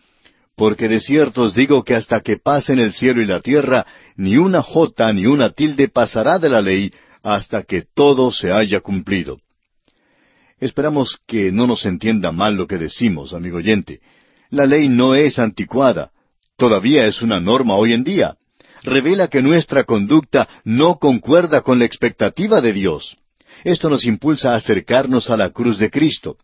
[0.60, 3.86] Porque de cierto os digo que hasta que pasen el cielo y la tierra,
[4.17, 6.91] ni una jota ni una tilde pasará de la ley,
[7.24, 9.38] hasta que todo se haya cumplido.
[10.60, 14.02] Esperamos que no nos entienda mal lo que decimos, amigo oyente.
[14.50, 16.12] La ley no es anticuada,
[16.58, 18.36] todavía es una norma hoy en día.
[18.84, 23.15] Revela que nuestra conducta no concuerda con la expectativa de Dios.
[23.63, 26.36] Esto nos impulsa a acercarnos a la cruz de Cristo.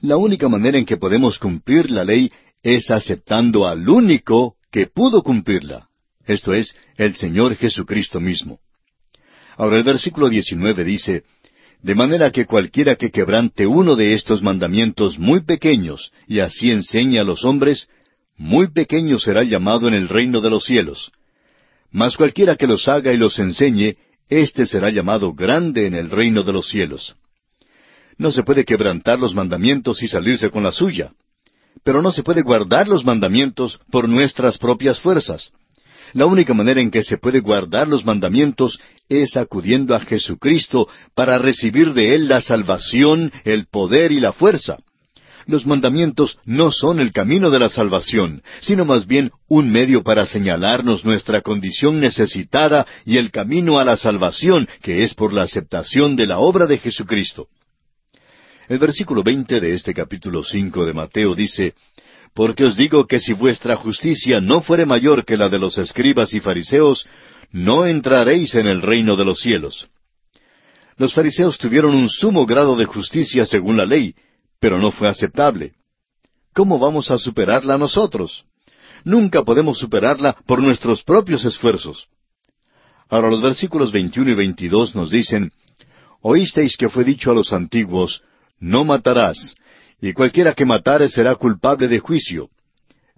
[0.00, 2.30] La única manera en que podemos cumplir la ley
[2.62, 5.88] es aceptando al único que pudo cumplirla,
[6.26, 8.60] esto es, el Señor Jesucristo mismo.
[9.56, 11.24] Ahora el versículo 19 dice,
[11.82, 17.18] De manera que cualquiera que quebrante uno de estos mandamientos muy pequeños y así enseñe
[17.18, 17.88] a los hombres,
[18.36, 21.10] muy pequeño será llamado en el reino de los cielos.
[21.90, 23.96] Mas cualquiera que los haga y los enseñe,
[24.28, 27.16] éste será llamado grande en el reino de los cielos.
[28.18, 31.12] No se puede quebrantar los mandamientos y salirse con la suya.
[31.84, 35.52] Pero no se puede guardar los mandamientos por nuestras propias fuerzas.
[36.14, 41.38] La única manera en que se puede guardar los mandamientos es acudiendo a Jesucristo para
[41.38, 44.78] recibir de Él la salvación, el poder y la fuerza.
[45.46, 50.26] Los mandamientos no son el camino de la salvación, sino más bien un medio para
[50.26, 56.16] señalarnos nuestra condición necesitada y el camino a la salvación, que es por la aceptación
[56.16, 57.48] de la obra de Jesucristo.
[58.68, 61.74] El versículo veinte de este capítulo cinco de Mateo dice,
[62.34, 66.34] Porque os digo que si vuestra justicia no fuere mayor que la de los escribas
[66.34, 67.06] y fariseos,
[67.50, 69.88] no entraréis en el reino de los cielos.
[70.98, 74.14] Los fariseos tuvieron un sumo grado de justicia según la ley,
[74.60, 75.72] pero no fue aceptable.
[76.52, 78.44] ¿Cómo vamos a superarla nosotros?
[79.02, 82.08] Nunca podemos superarla por nuestros propios esfuerzos.
[83.08, 85.52] Ahora los versículos 21 y 22 nos dicen,
[86.20, 88.22] Oísteis que fue dicho a los antiguos,
[88.60, 89.54] no matarás,
[90.00, 92.50] y cualquiera que matare será culpable de juicio.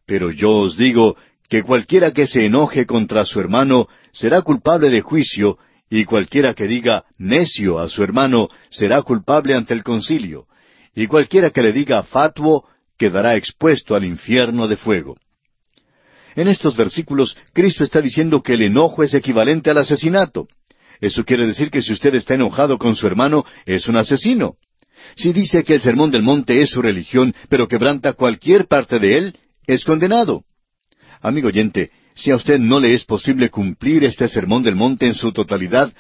[0.06, 1.16] Pero yo os digo
[1.48, 6.68] que cualquiera que se enoje contra su hermano será culpable de juicio, y cualquiera que
[6.68, 10.46] diga necio a su hermano será culpable ante el concilio,
[10.94, 15.16] y cualquiera que le diga fatuo quedará expuesto al infierno de fuego.
[16.36, 20.48] En estos versículos, Cristo está diciendo que el enojo es equivalente al asesinato.
[21.00, 24.56] Eso quiere decir que si usted está enojado con su hermano, es un asesino.
[25.16, 29.16] Si dice que el sermón del monte es su religión, pero quebranta cualquier parte de
[29.16, 30.44] él, es condenado.
[31.20, 35.14] Amigo oyente, si a usted no le es posible cumplir este sermón del monte en
[35.14, 35.92] su totalidad,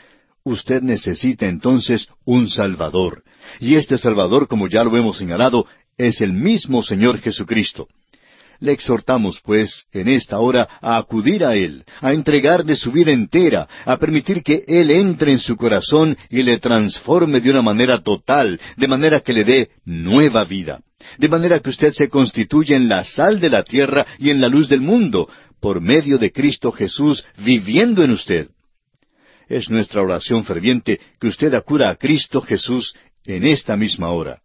[0.44, 3.22] usted necesita entonces un Salvador.
[3.58, 7.88] Y este Salvador, como ya lo hemos señalado, es el mismo Señor Jesucristo.
[8.60, 13.66] Le exhortamos, pues, en esta hora a acudir a Él, a entregarle su vida entera,
[13.86, 18.60] a permitir que Él entre en su corazón y le transforme de una manera total,
[18.76, 20.82] de manera que le dé nueva vida,
[21.16, 24.48] de manera que usted se constituya en la sal de la tierra y en la
[24.48, 25.26] luz del mundo,
[25.58, 28.48] por medio de Cristo Jesús viviendo en usted.
[29.48, 32.94] Es nuestra oración ferviente que usted acuda a Cristo Jesús
[33.24, 34.42] en esta misma hora.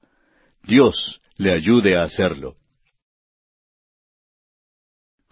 [0.64, 2.56] Dios le ayude a hacerlo.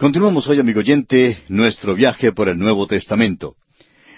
[0.04, 3.56] Continuamos hoy, amigo oyente, nuestro viaje por el Nuevo Testamento.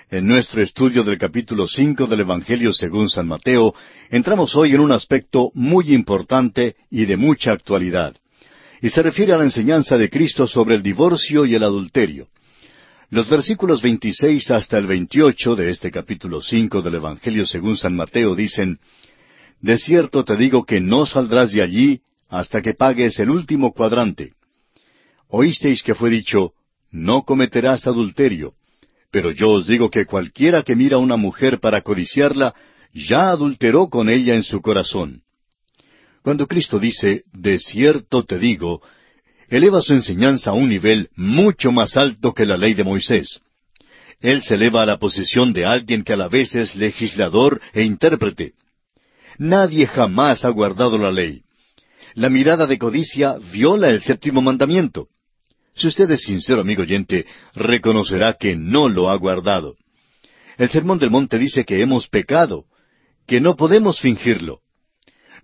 [0.09, 3.75] En nuestro estudio del capítulo cinco del Evangelio según San Mateo,
[4.09, 8.15] entramos hoy en un aspecto muy importante y de mucha actualidad,
[8.81, 12.29] y se refiere a la enseñanza de Cristo sobre el divorcio y el adulterio.
[13.11, 18.33] Los versículos 26 hasta el 28 de este capítulo cinco del Evangelio según San Mateo
[18.33, 18.79] dicen,
[19.61, 24.31] De cierto te digo que no saldrás de allí hasta que pagues el último cuadrante.
[25.29, 26.53] Oísteis que fue dicho,
[26.91, 28.53] no cometerás adulterio.
[29.11, 32.53] Pero yo os digo que cualquiera que mira a una mujer para codiciarla,
[32.93, 35.21] ya adulteró con ella en su corazón.
[36.21, 38.81] Cuando Cristo dice, de cierto te digo,
[39.49, 43.41] eleva su enseñanza a un nivel mucho más alto que la ley de Moisés.
[44.21, 47.83] Él se eleva a la posición de alguien que a la vez es legislador e
[47.83, 48.53] intérprete.
[49.37, 51.41] Nadie jamás ha guardado la ley.
[52.13, 55.09] La mirada de codicia viola el séptimo mandamiento.
[55.75, 59.75] Si usted es sincero, amigo oyente, reconocerá que no lo ha guardado.
[60.57, 62.65] El Sermón del Monte dice que hemos pecado,
[63.27, 64.61] que no podemos fingirlo.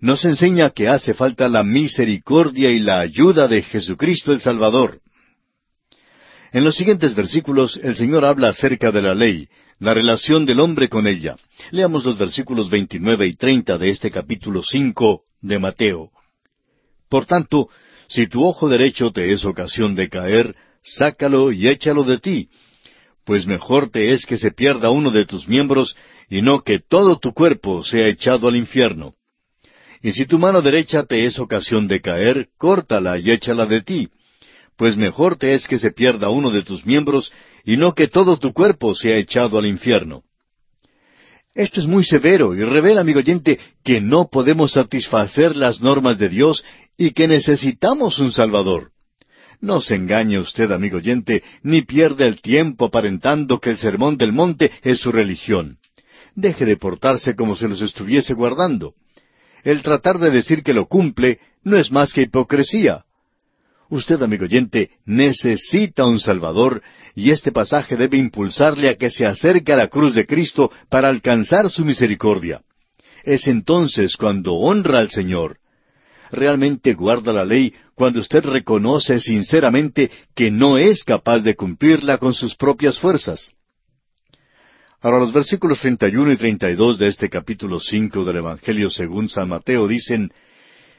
[0.00, 5.00] Nos enseña que hace falta la misericordia y la ayuda de Jesucristo el Salvador.
[6.50, 10.88] En los siguientes versículos el Señor habla acerca de la ley, la relación del hombre
[10.88, 11.36] con ella.
[11.70, 16.10] Leamos los versículos 29 y 30 de este capítulo 5 de Mateo.
[17.08, 17.68] Por tanto,
[18.12, 22.48] si tu ojo derecho te es ocasión de caer, sácalo y échalo de ti,
[23.24, 25.96] pues mejor te es que se pierda uno de tus miembros
[26.28, 29.14] y no que todo tu cuerpo sea echado al infierno.
[30.02, 34.08] Y si tu mano derecha te es ocasión de caer, córtala y échala de ti,
[34.76, 37.32] pues mejor te es que se pierda uno de tus miembros
[37.64, 40.22] y no que todo tu cuerpo sea echado al infierno.
[41.54, 46.30] Esto es muy severo y revela, amigo oyente, que no podemos satisfacer las normas de
[46.30, 46.64] Dios
[46.96, 48.92] y que necesitamos un Salvador.
[49.60, 54.32] No se engañe usted, amigo oyente, ni pierda el tiempo aparentando que el sermón del
[54.32, 55.78] monte es su religión.
[56.34, 58.94] Deje de portarse como si los estuviese guardando.
[59.62, 63.04] El tratar de decir que lo cumple no es más que hipocresía.
[63.88, 66.82] Usted, amigo oyente, necesita un Salvador
[67.14, 71.08] y este pasaje debe impulsarle a que se acerque a la cruz de Cristo para
[71.08, 72.62] alcanzar su misericordia.
[73.22, 75.58] Es entonces cuando honra al Señor,
[76.32, 82.34] realmente guarda la ley cuando usted reconoce sinceramente que no es capaz de cumplirla con
[82.34, 83.52] sus propias fuerzas.
[85.00, 89.86] Ahora los versículos 31 y 32 de este capítulo 5 del Evangelio según San Mateo
[89.86, 90.32] dicen,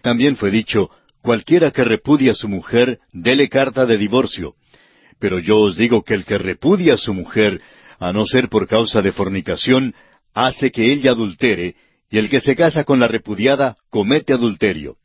[0.01, 0.89] También fue dicho,
[1.21, 4.55] cualquiera que repudia a su mujer, dele carta de divorcio.
[5.19, 7.61] Pero yo os digo que el que repudia a su mujer,
[7.97, 9.95] a no ser por causa de fornicación,
[10.33, 11.75] hace que ella adultere,
[12.09, 14.97] y el que se casa con la repudiada comete adulterio.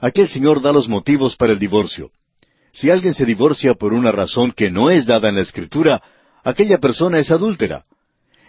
[0.00, 2.10] Aquí el Señor da los motivos para el divorcio.
[2.72, 6.02] Si alguien se divorcia por una razón que no es dada en la Escritura,
[6.42, 7.84] aquella persona es adúltera.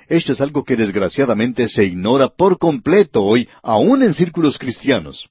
[0.07, 5.29] Esto es algo que desgraciadamente se ignora por completo hoy, aun en círculos cristianos.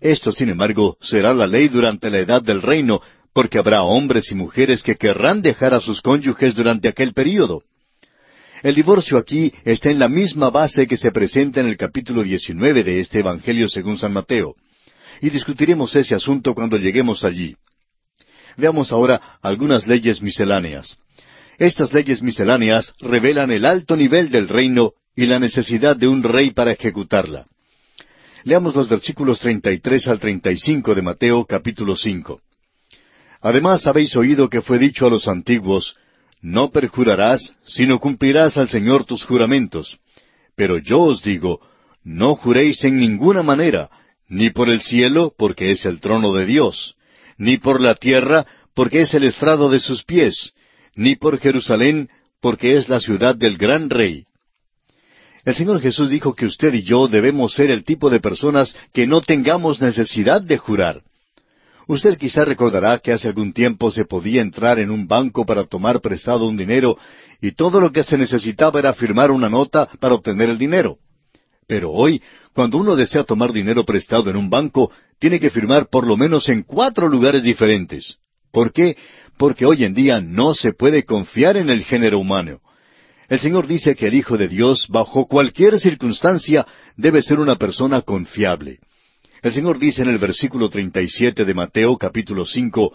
[0.00, 3.00] Esto, sin embargo, será la ley durante la edad del reino,
[3.32, 7.62] porque habrá hombres y mujeres que querrán dejar a sus cónyuges durante aquel período.
[8.62, 12.84] El divorcio aquí está en la misma base que se presenta en el capítulo 19
[12.84, 14.54] de este Evangelio según San Mateo
[15.20, 17.56] y discutiremos ese asunto cuando lleguemos allí.
[18.56, 20.96] Veamos ahora algunas leyes misceláneas.
[21.58, 26.50] Estas leyes misceláneas revelan el alto nivel del reino y la necesidad de un rey
[26.50, 27.44] para ejecutarla.
[28.44, 32.40] Leamos los versículos 33 al 35 de Mateo capítulo 5.
[33.40, 35.96] Además habéis oído que fue dicho a los antiguos,
[36.42, 39.98] No perjurarás, sino cumplirás al Señor tus juramentos.
[40.56, 41.60] Pero yo os digo,
[42.02, 43.88] no juréis en ninguna manera,
[44.34, 46.96] ni por el cielo, porque es el trono de Dios,
[47.38, 50.54] ni por la tierra, porque es el estrado de sus pies,
[50.96, 52.08] ni por Jerusalén,
[52.40, 54.24] porque es la ciudad del gran rey.
[55.44, 59.06] El Señor Jesús dijo que usted y yo debemos ser el tipo de personas que
[59.06, 61.02] no tengamos necesidad de jurar.
[61.86, 66.00] Usted quizá recordará que hace algún tiempo se podía entrar en un banco para tomar
[66.00, 66.98] prestado un dinero
[67.40, 70.98] y todo lo que se necesitaba era firmar una nota para obtener el dinero.
[71.66, 76.06] Pero hoy, cuando uno desea tomar dinero prestado en un banco, tiene que firmar por
[76.06, 78.18] lo menos en cuatro lugares diferentes.
[78.52, 78.96] ¿Por qué?
[79.36, 82.60] Porque hoy en día no se puede confiar en el género humano.
[83.28, 88.02] El Señor dice que el Hijo de Dios, bajo cualquier circunstancia, debe ser una persona
[88.02, 88.78] confiable.
[89.42, 92.92] El Señor dice en el versículo 37 de Mateo capítulo 5,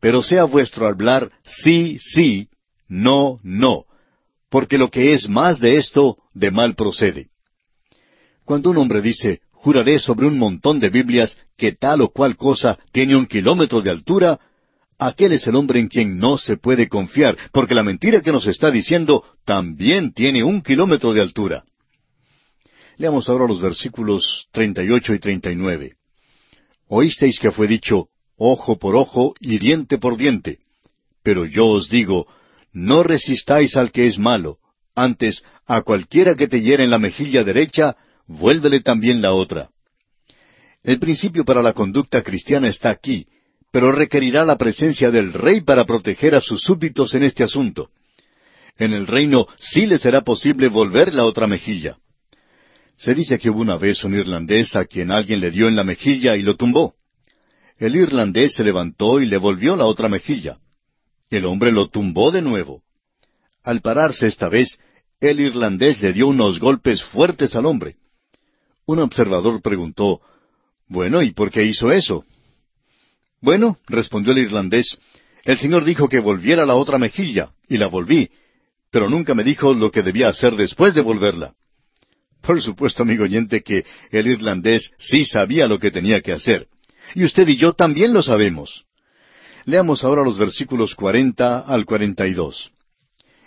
[0.00, 2.48] Pero sea vuestro hablar sí, sí,
[2.88, 3.84] no, no,
[4.50, 7.28] porque lo que es más de esto, de mal procede.
[8.50, 12.76] Cuando un hombre dice, juraré sobre un montón de Biblias que tal o cual cosa
[12.90, 14.40] tiene un kilómetro de altura,
[14.98, 18.48] aquel es el hombre en quien no se puede confiar, porque la mentira que nos
[18.48, 21.62] está diciendo también tiene un kilómetro de altura.
[22.96, 25.92] Leamos ahora los versículos 38 y 39.
[26.88, 30.58] Oísteis que fue dicho, ojo por ojo y diente por diente.
[31.22, 32.26] Pero yo os digo,
[32.72, 34.58] no resistáis al que es malo,
[34.96, 37.96] antes a cualquiera que te hiere en la mejilla derecha,
[38.30, 39.70] vuélvele también la otra.
[40.82, 43.26] El principio para la conducta cristiana está aquí,
[43.72, 47.90] pero requerirá la presencia del rey para proteger a sus súbditos en este asunto.
[48.78, 51.98] En el reino sí le será posible volver la otra mejilla.
[52.96, 55.84] Se dice que hubo una vez un irlandés a quien alguien le dio en la
[55.84, 56.94] mejilla y lo tumbó.
[57.78, 60.58] El irlandés se levantó y le volvió la otra mejilla.
[61.30, 62.82] El hombre lo tumbó de nuevo.
[63.62, 64.78] Al pararse esta vez,
[65.20, 67.96] el irlandés le dio unos golpes fuertes al hombre.
[68.90, 70.20] Un observador preguntó,
[70.88, 72.24] Bueno, ¿y por qué hizo eso?
[73.40, 74.98] Bueno, respondió el irlandés,
[75.44, 78.30] el Señor dijo que volviera la otra mejilla, y la volví,
[78.90, 81.54] pero nunca me dijo lo que debía hacer después de volverla.
[82.40, 86.66] Por supuesto, amigo oyente, que el irlandés sí sabía lo que tenía que hacer.
[87.14, 88.86] Y usted y yo también lo sabemos.
[89.66, 92.72] Leamos ahora los versículos cuarenta al cuarenta y dos.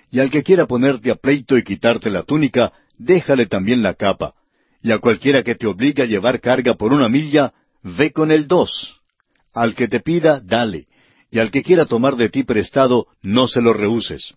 [0.10, 4.36] Y al que quiera ponerte a pleito y quitarte la túnica, déjale también la capa.
[4.84, 8.48] Y a cualquiera que te obligue a llevar carga por una milla, ve con el
[8.48, 9.00] dos.
[9.54, 10.88] Al que te pida, dale.
[11.32, 14.34] Y al que quiera tomar de ti prestado, no se lo rehuses.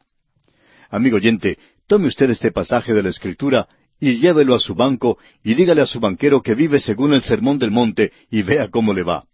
[0.89, 3.69] Amigo oyente, tome usted este pasaje de la Escritura
[3.99, 7.59] y llévelo a su banco y dígale a su banquero que vive según el sermón
[7.59, 9.25] del monte y vea cómo le va.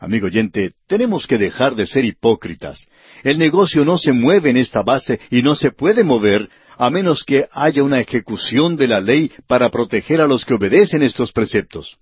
[0.00, 2.86] Amigo oyente, tenemos que dejar de ser hipócritas.
[3.24, 7.24] El negocio no se mueve en esta base y no se puede mover a menos
[7.24, 11.98] que haya una ejecución de la ley para proteger a los que obedecen estos preceptos.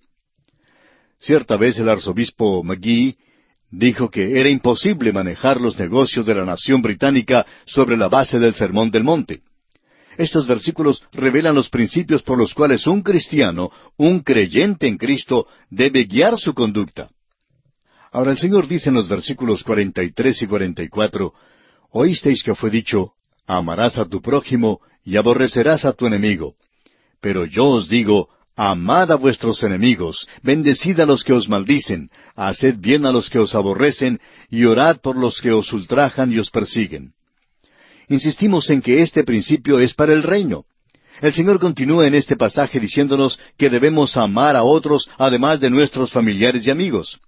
[1.19, 3.17] Cierta vez el arzobispo McGee
[3.71, 8.55] dijo que era imposible manejar los negocios de la nación británica sobre la base del
[8.55, 9.41] Sermón del Monte.
[10.19, 16.05] Estos versículos revelan los principios por los cuales un cristiano, un creyente en Cristo, debe
[16.05, 17.09] guiar su conducta.
[18.17, 21.35] Ahora el Señor dice en los versículos 43 y 44,
[21.91, 23.13] Oísteis que fue dicho,
[23.47, 26.55] amarás a tu prójimo y aborrecerás a tu enemigo.
[27.21, 32.77] Pero yo os digo, amad a vuestros enemigos, bendecid a los que os maldicen, haced
[32.79, 36.49] bien a los que os aborrecen, y orad por los que os ultrajan y os
[36.49, 37.13] persiguen.
[38.09, 40.65] Insistimos en que este principio es para el reino.
[41.21, 46.11] El Señor continúa en este pasaje diciéndonos que debemos amar a otros además de nuestros
[46.11, 47.21] familiares y amigos.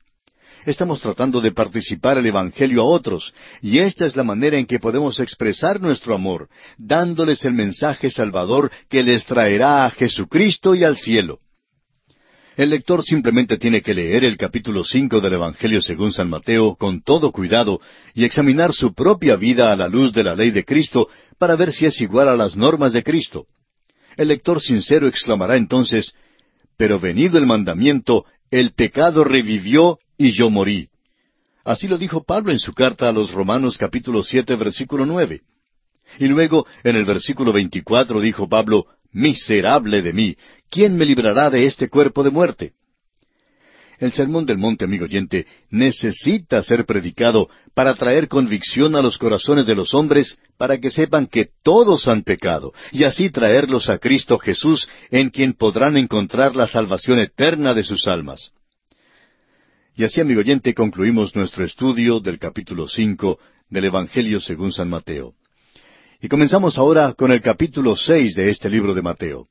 [0.68, 4.78] Estamos tratando de participar el Evangelio a otros, y esta es la manera en que
[4.78, 10.98] podemos expresar nuestro amor, dándoles el mensaje salvador que les traerá a Jesucristo y al
[10.98, 11.38] cielo.
[12.54, 17.00] El lector simplemente tiene que leer el capítulo cinco del Evangelio según San Mateo con
[17.00, 17.80] todo cuidado
[18.12, 21.08] y examinar su propia vida a la luz de la ley de Cristo
[21.38, 23.46] para ver si es igual a las normas de Cristo.
[24.18, 26.12] El lector sincero exclamará entonces,
[26.76, 30.88] Pero venido el mandamiento, el pecado revivió y yo morí.
[31.64, 35.42] Así lo dijo Pablo en su carta a los Romanos capítulo siete versículo nueve.
[36.18, 40.36] Y luego, en el versículo veinticuatro dijo Pablo, Miserable de mí,
[40.68, 42.72] ¿quién me librará de este cuerpo de muerte?
[43.98, 49.66] El Sermón del Monte, amigo oyente, necesita ser predicado para traer convicción a los corazones
[49.66, 54.38] de los hombres, para que sepan que todos han pecado, y así traerlos a Cristo
[54.38, 58.52] Jesús, en quien podrán encontrar la salvación eterna de sus almas.
[59.98, 65.34] Y así, amigo oyente, concluimos nuestro estudio del capítulo cinco del Evangelio según San Mateo.
[66.22, 69.48] Y comenzamos ahora con el capítulo seis de este libro de Mateo.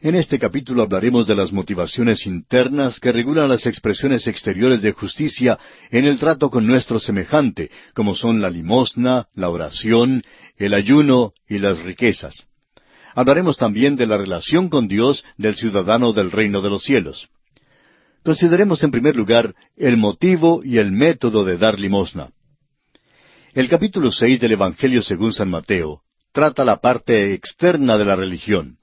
[0.00, 5.58] En este capítulo hablaremos de las motivaciones internas que regulan las expresiones exteriores de justicia
[5.90, 10.24] en el trato con nuestro semejante, como son la limosna, la oración,
[10.56, 12.46] el ayuno y las riquezas.
[13.14, 17.28] Hablaremos también de la relación con Dios del ciudadano del reino de los cielos.
[18.26, 22.32] Consideremos en primer lugar el motivo y el método de dar limosna.
[23.54, 26.00] El capítulo seis del Evangelio según San Mateo
[26.32, 28.78] trata la parte externa de la religión.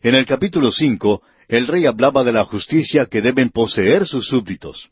[0.00, 4.90] En el capítulo cinco, el rey hablaba de la justicia que deben poseer sus súbditos.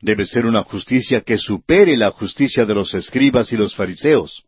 [0.00, 4.42] Debe ser una justicia que supere la justicia de los escribas y los fariseos.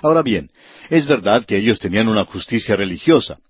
[0.00, 0.48] Ahora bien,
[0.90, 3.40] es verdad que ellos tenían una justicia religiosa.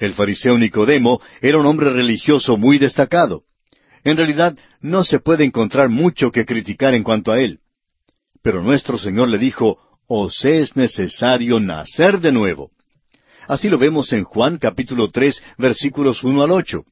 [0.00, 3.44] El fariseo Nicodemo era un hombre religioso muy destacado.
[4.04, 7.60] En realidad no se puede encontrar mucho que criticar en cuanto a él.
[8.42, 12.70] Pero nuestro Señor le dijo, os es necesario nacer de nuevo.
[13.46, 16.84] Así lo vemos en Juan capítulo tres versículos uno al ocho.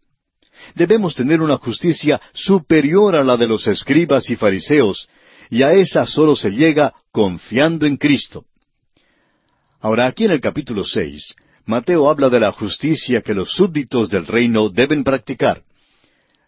[0.75, 5.09] Debemos tener una justicia superior a la de los escribas y fariseos,
[5.51, 8.45] y a esa solo se llega confiando en Cristo.
[9.81, 11.35] Ahora aquí en el capítulo seis,
[11.65, 15.63] Mateo habla de la justicia que los súbditos del reino deben practicar.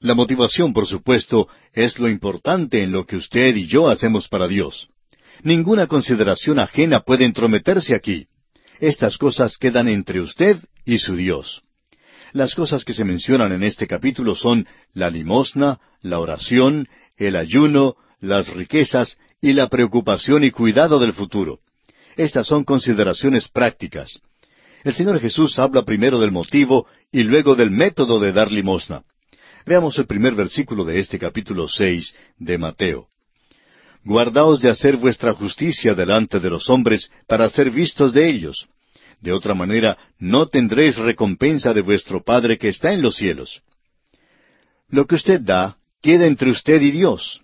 [0.00, 4.48] La motivación, por supuesto, es lo importante en lo que usted y yo hacemos para
[4.48, 4.88] Dios.
[5.42, 8.26] Ninguna consideración ajena puede entrometerse aquí.
[8.80, 11.62] Estas cosas quedan entre usted y su Dios.
[12.32, 16.88] Las cosas que se mencionan en este capítulo son la limosna, la oración,
[17.18, 21.58] el ayuno, las riquezas y la preocupación y cuidado del futuro.
[22.16, 24.20] Estas son consideraciones prácticas.
[24.82, 29.02] El Señor Jesús habla primero del motivo y luego del método de dar limosna.
[29.66, 33.08] Veamos el primer versículo de este capítulo seis de Mateo.
[34.04, 38.66] Guardaos de hacer vuestra justicia delante de los hombres para ser vistos de ellos.
[39.20, 43.60] De otra manera, no tendréis recompensa de vuestro Padre que está en los cielos.
[44.88, 47.42] Lo que usted da queda entre usted y Dios.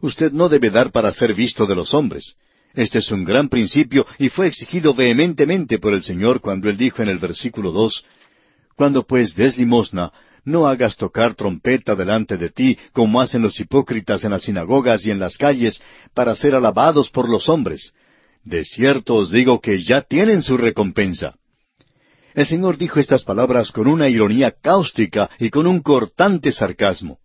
[0.00, 2.34] Usted no debe dar para ser visto de los hombres.
[2.74, 7.02] Este es un gran principio y fue exigido vehementemente por el Señor cuando Él dijo
[7.02, 8.04] en el versículo dos,
[8.74, 10.12] Cuando pues des limosna,
[10.46, 15.10] no hagas tocar trompeta delante de ti, como hacen los hipócritas en las sinagogas y
[15.10, 15.82] en las calles,
[16.14, 17.92] para ser alabados por los hombres.
[18.44, 21.34] De cierto os digo que ya tienen su recompensa.
[22.32, 27.18] El Señor dijo estas palabras con una ironía cáustica y con un cortante sarcasmo.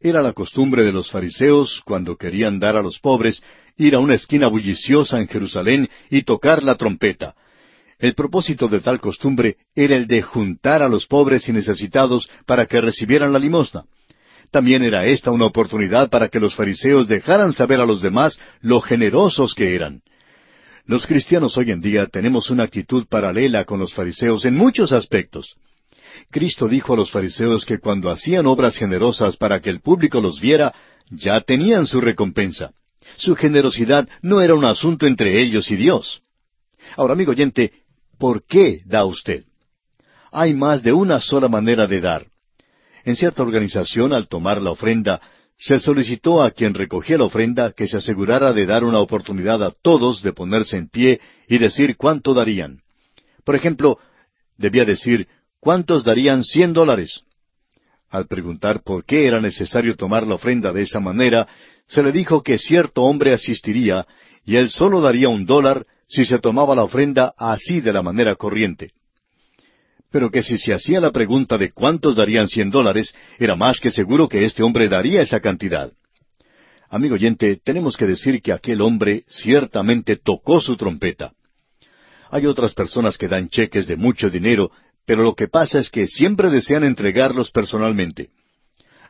[0.00, 3.42] Era la costumbre de los fariseos, cuando querían dar a los pobres,
[3.76, 7.34] ir a una esquina bulliciosa en Jerusalén y tocar la trompeta.
[7.98, 12.66] El propósito de tal costumbre era el de juntar a los pobres y necesitados para
[12.66, 13.84] que recibieran la limosna.
[14.52, 18.80] También era esta una oportunidad para que los fariseos dejaran saber a los demás lo
[18.80, 20.02] generosos que eran.
[20.86, 25.56] Los cristianos hoy en día tenemos una actitud paralela con los fariseos en muchos aspectos.
[26.30, 30.40] Cristo dijo a los fariseos que cuando hacían obras generosas para que el público los
[30.40, 30.72] viera,
[31.10, 32.72] ya tenían su recompensa.
[33.16, 36.22] Su generosidad no era un asunto entre ellos y Dios.
[36.96, 37.72] Ahora, amigo oyente,
[38.18, 39.44] ¿por qué da usted?
[40.30, 42.26] Hay más de una sola manera de dar.
[43.04, 45.20] En cierta organización, al tomar la ofrenda,
[45.56, 49.70] se solicitó a quien recogía la ofrenda que se asegurara de dar una oportunidad a
[49.70, 52.82] todos de ponerse en pie y decir cuánto darían.
[53.44, 53.98] Por ejemplo,
[54.56, 55.26] debía decir,
[55.58, 57.22] ¿cuántos darían cien dólares?
[58.10, 61.48] Al preguntar por qué era necesario tomar la ofrenda de esa manera,
[61.86, 64.06] se le dijo que cierto hombre asistiría
[64.44, 68.34] y él solo daría un dólar si se tomaba la ofrenda así de la manera
[68.34, 68.92] corriente.
[70.10, 73.90] Pero que si se hacía la pregunta de cuántos darían cien dólares, era más que
[73.90, 75.92] seguro que este hombre daría esa cantidad.
[76.88, 81.32] Amigo oyente, tenemos que decir que aquel hombre ciertamente tocó su trompeta.
[82.30, 84.70] Hay otras personas que dan cheques de mucho dinero
[85.08, 88.28] pero lo que pasa es que siempre desean entregarlos personalmente.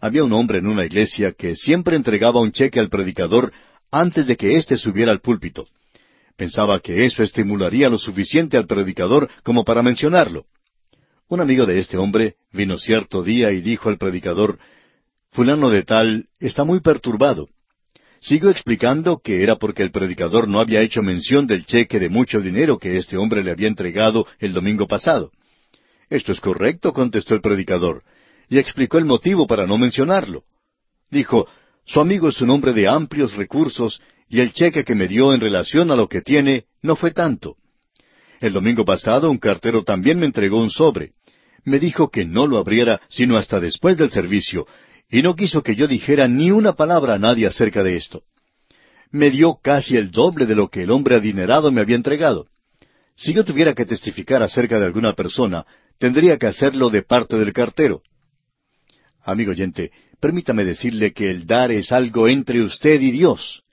[0.00, 3.52] Había un hombre en una iglesia que siempre entregaba un cheque al predicador
[3.90, 5.66] antes de que éste subiera al púlpito.
[6.38, 10.46] Pensaba que eso estimularía lo suficiente al predicador como para mencionarlo.
[11.28, 14.56] Un amigo de este hombre vino cierto día y dijo al predicador,
[15.32, 17.48] Fulano de tal está muy perturbado.
[18.20, 22.40] Siguió explicando que era porque el predicador no había hecho mención del cheque de mucho
[22.40, 25.32] dinero que este hombre le había entregado el domingo pasado.
[26.08, 28.04] Esto es correcto, contestó el predicador,
[28.48, 30.44] y explicó el motivo para no mencionarlo.
[31.10, 31.48] Dijo,
[31.84, 35.40] su amigo es un hombre de amplios recursos, y el cheque que me dio en
[35.40, 37.56] relación a lo que tiene no fue tanto.
[38.40, 41.12] El domingo pasado un cartero también me entregó un sobre.
[41.64, 44.66] Me dijo que no lo abriera sino hasta después del servicio,
[45.10, 48.22] y no quiso que yo dijera ni una palabra a nadie acerca de esto.
[49.10, 52.46] Me dio casi el doble de lo que el hombre adinerado me había entregado.
[53.16, 55.66] Si yo tuviera que testificar acerca de alguna persona,
[55.98, 58.02] tendría que hacerlo de parte del cartero.
[59.24, 63.64] Amigo oyente, permítame decirle que el dar es algo entre usted y Dios.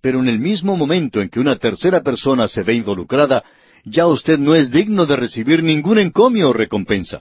[0.00, 3.42] Pero en el mismo momento en que una tercera persona se ve involucrada,
[3.84, 7.20] ya usted no es digno de recibir ningún encomio o recompensa.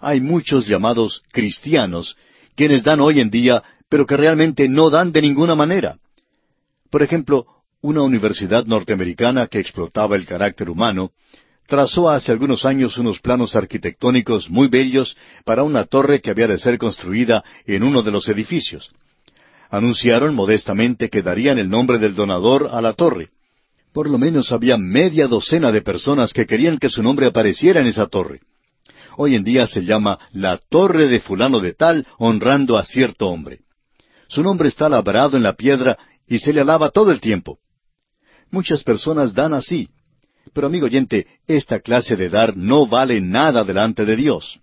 [0.00, 2.16] Hay muchos llamados cristianos
[2.54, 5.96] quienes dan hoy en día, pero que realmente no dan de ninguna manera.
[6.90, 7.46] Por ejemplo,
[7.82, 11.12] una universidad norteamericana que explotaba el carácter humano
[11.66, 16.58] trazó hace algunos años unos planos arquitectónicos muy bellos para una torre que había de
[16.58, 18.90] ser construida en uno de los edificios.
[19.70, 23.30] Anunciaron modestamente que darían el nombre del donador a la torre.
[23.92, 27.86] Por lo menos había media docena de personas que querían que su nombre apareciera en
[27.86, 28.40] esa torre.
[29.16, 33.60] Hoy en día se llama la Torre de fulano de tal, honrando a cierto hombre.
[34.28, 37.58] Su nombre está labrado en la piedra y se le alaba todo el tiempo.
[38.50, 39.88] Muchas personas dan así,
[40.52, 44.60] pero amigo oyente, esta clase de dar no vale nada delante de Dios.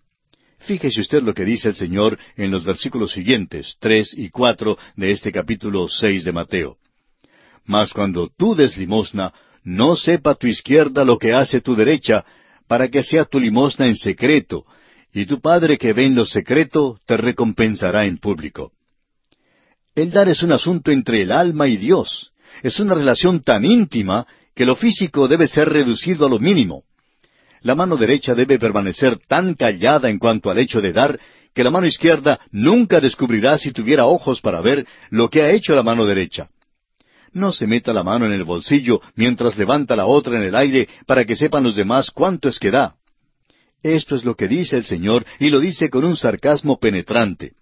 [0.68, 5.12] Fíjese usted lo que dice el Señor en los versículos siguientes, tres y cuatro de
[5.12, 6.76] este capítulo seis de Mateo.
[7.64, 12.26] Mas cuando tú des limosna, no sepa tu izquierda lo que hace tu derecha,
[12.68, 14.66] para que sea tu limosna en secreto,
[15.14, 18.74] y tu Padre que ve en lo secreto te recompensará en público.
[19.96, 22.34] El dar es un asunto entre el alma y Dios.
[22.62, 26.84] Es una relación tan íntima que lo físico debe ser reducido a lo mínimo.
[27.62, 31.20] La mano derecha debe permanecer tan callada en cuanto al hecho de dar
[31.54, 35.74] que la mano izquierda nunca descubrirá si tuviera ojos para ver lo que ha hecho
[35.74, 36.50] la mano derecha.
[37.34, 40.88] No se meta la mano en el bolsillo mientras levanta la otra en el aire
[41.06, 42.96] para que sepan los demás cuánto es que da.
[43.84, 47.54] Esto es lo que dice el Señor y lo dice con un sarcasmo penetrante.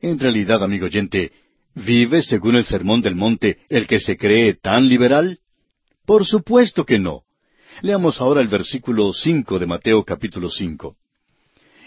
[0.00, 1.32] En realidad, amigo oyente,
[1.74, 5.38] ¿vive según el sermón del monte el que se cree tan liberal?
[6.06, 7.24] Por supuesto que no.
[7.80, 10.96] Leamos ahora el versículo cinco de Mateo capítulo cinco.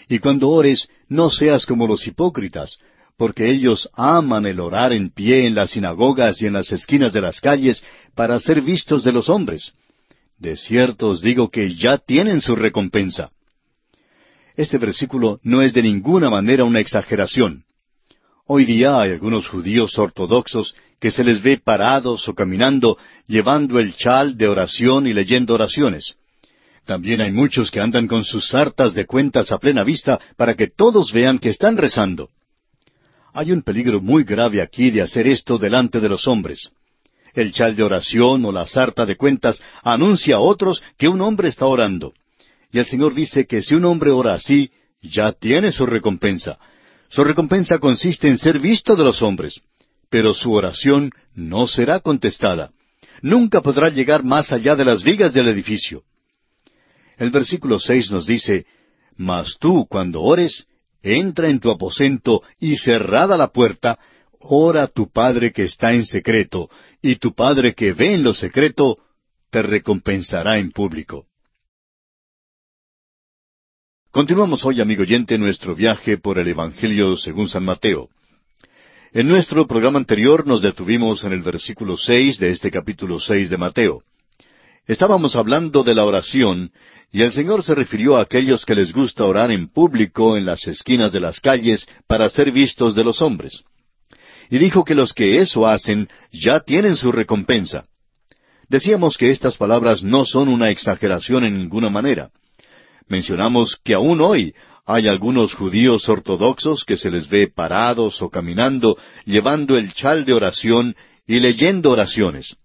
[0.08, 2.78] Y cuando ores, no seas como los hipócritas,
[3.18, 7.20] porque ellos aman el orar en pie en las sinagogas y en las esquinas de
[7.20, 7.84] las calles
[8.14, 9.72] para ser vistos de los hombres.
[10.38, 13.30] De cierto os digo que ya tienen su recompensa.
[14.56, 17.64] Este versículo no es de ninguna manera una exageración.
[18.54, 23.96] Hoy día hay algunos judíos ortodoxos que se les ve parados o caminando llevando el
[23.96, 26.16] chal de oración y leyendo oraciones.
[26.84, 30.66] También hay muchos que andan con sus sartas de cuentas a plena vista para que
[30.66, 32.28] todos vean que están rezando.
[33.32, 36.72] Hay un peligro muy grave aquí de hacer esto delante de los hombres.
[37.32, 41.48] El chal de oración o la sarta de cuentas anuncia a otros que un hombre
[41.48, 42.12] está orando.
[42.70, 46.58] Y el Señor dice que si un hombre ora así, ya tiene su recompensa.
[47.12, 49.60] Su recompensa consiste en ser visto de los hombres,
[50.08, 52.70] pero su oración no será contestada.
[53.20, 56.04] Nunca podrá llegar más allá de las vigas del edificio.
[57.18, 58.64] El versículo seis nos dice,
[59.14, 60.66] Mas tú, cuando ores,
[61.02, 63.98] entra en tu aposento y cerrada la puerta,
[64.40, 66.70] ora a tu Padre que está en secreto,
[67.02, 68.96] y tu Padre que ve en lo secreto,
[69.50, 71.26] te recompensará en público.
[74.12, 78.10] Continuamos hoy, amigo oyente, nuestro viaje por el Evangelio según San Mateo.
[79.14, 83.56] En nuestro programa anterior nos detuvimos en el versículo seis de este capítulo seis de
[83.56, 84.02] Mateo.
[84.86, 86.72] Estábamos hablando de la oración,
[87.10, 90.66] y el Señor se refirió a aquellos que les gusta orar en público en las
[90.66, 93.64] esquinas de las calles para ser vistos de los hombres.
[94.50, 97.86] Y dijo que los que eso hacen ya tienen su recompensa.
[98.68, 102.28] Decíamos que estas palabras no son una exageración en ninguna manera.
[103.08, 104.54] Mencionamos que aún hoy
[104.86, 110.34] hay algunos judíos ortodoxos que se les ve parados o caminando, llevando el chal de
[110.34, 110.96] oración
[111.26, 112.56] y leyendo oraciones.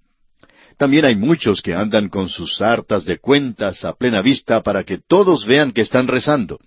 [0.78, 5.00] También hay muchos que andan con sus sartas de cuentas a plena vista para que
[5.00, 6.60] todos vean que están rezando.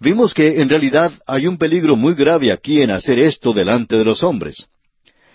[0.00, 4.04] Vimos que en realidad hay un peligro muy grave aquí en hacer esto delante de
[4.04, 4.66] los hombres.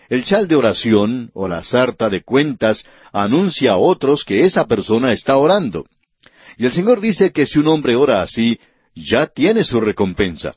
[0.10, 5.14] El chal de oración o la sarta de cuentas anuncia a otros que esa persona
[5.14, 5.86] está orando.
[6.60, 8.60] Y el Señor dice que si un hombre ora así,
[8.93, 10.53] ya tiene su recompensa.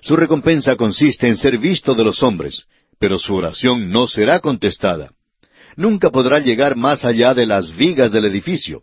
[0.00, 2.64] Su recompensa consiste en ser visto de los hombres,
[2.98, 5.10] pero su oración no será contestada
[5.76, 8.80] nunca podrá llegar más allá de las vigas del edificio.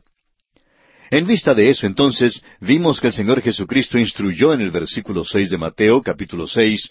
[1.10, 5.50] En vista de eso, entonces, vimos que el Señor Jesucristo instruyó en el versículo seis
[5.50, 6.90] de Mateo, capítulo seis,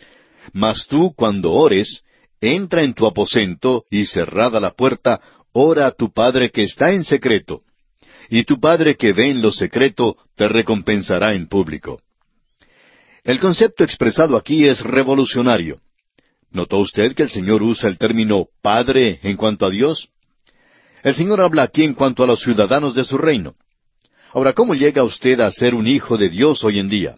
[0.52, 2.02] Mas tú, cuando ores,
[2.40, 5.20] entra en tu aposento y cerrada la puerta,
[5.52, 7.62] ora a tu Padre que está en secreto.
[8.31, 12.01] Y tu Padre que ve en lo secreto te recompensará en público.
[13.24, 15.81] El concepto expresado aquí es revolucionario.
[16.53, 20.09] ¿Notó usted que el Señor usa el término Padre en cuanto a Dios?
[21.03, 23.57] El Señor habla aquí en cuanto a los ciudadanos de su reino.
[24.33, 27.16] Ahora, ¿cómo llega usted a ser un hijo de Dios hoy en día?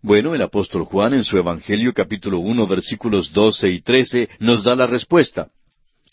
[0.00, 4.74] Bueno, el apóstol Juan en su Evangelio capítulo uno versículos doce y trece nos da
[4.74, 5.48] la respuesta.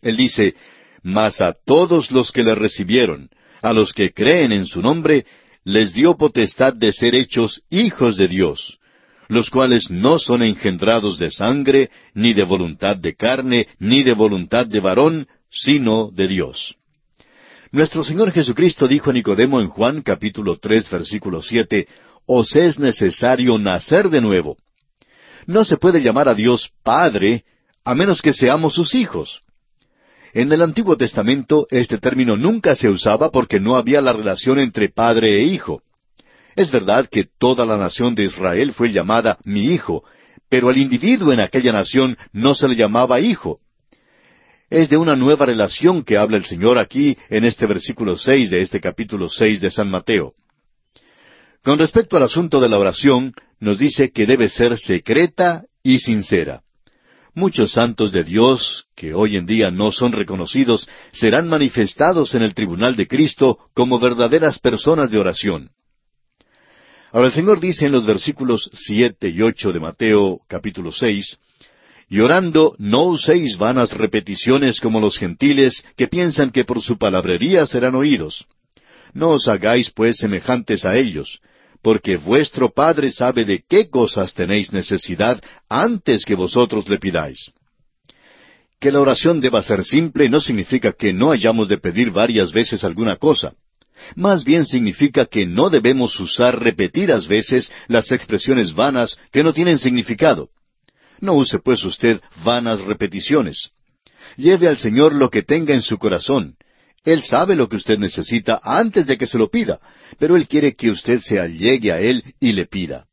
[0.02, 0.56] Él dice,
[1.02, 3.30] Mas a todos los que le recibieron,
[3.64, 5.26] a los que creen en su nombre,
[5.64, 8.78] les dio potestad de ser hechos hijos de Dios,
[9.30, 14.68] los cuales no son engendrados de sangre, ni de voluntad de carne, ni de voluntad
[14.68, 16.76] de varón, sino de Dios.
[17.72, 21.88] Nuestro Señor Jesucristo dijo a Nicodemo en Juan capítulo tres versículo siete,
[22.26, 24.58] Os es necesario nacer de nuevo.
[25.48, 27.46] No se puede llamar a Dios Padre
[27.86, 29.42] a menos que seamos sus hijos.
[30.34, 34.90] En el Antiguo Testamento este término nunca se usaba porque no había la relación entre
[34.90, 35.84] padre e hijo.
[36.56, 40.04] Es verdad que toda la nación de Israel fue llamada mi hijo,
[40.50, 43.60] pero al individuo en aquella nación no se le llamaba hijo.
[44.72, 48.62] Es de una nueva relación que habla el Señor aquí en este versículo seis de
[48.62, 50.34] este capítulo seis de San Mateo.
[51.64, 56.64] Con respecto al asunto de la oración, nos dice que debe ser secreta y sincera.
[57.36, 62.54] Muchos santos de Dios, que hoy en día no son reconocidos, serán manifestados en el
[62.54, 65.72] tribunal de Cristo como verdaderas personas de oración.
[67.12, 71.40] Ahora el Señor dice en los versículos siete y ocho de Mateo capítulo seis,
[72.08, 77.66] Y orando no uséis vanas repeticiones como los gentiles que piensan que por su palabrería
[77.66, 78.46] serán oídos.
[79.14, 81.40] No os hagáis pues semejantes a ellos,
[81.84, 87.52] porque vuestro Padre sabe de qué cosas tenéis necesidad antes que vosotros le pidáis.
[88.80, 92.86] Que la oración deba ser simple no significa que no hayamos de pedir varias veces
[92.86, 93.54] alguna cosa.
[94.16, 99.78] Más bien significa que no debemos usar repetidas veces las expresiones vanas que no tienen
[99.78, 100.50] significado.
[101.20, 103.72] No use pues usted vanas repeticiones.
[104.38, 106.56] Lleve al Señor lo que tenga en su corazón.
[107.04, 109.80] Él sabe lo que usted necesita antes de que se lo pida,
[110.20, 113.06] pero Él quiere que usted se allegue a Él y le pida.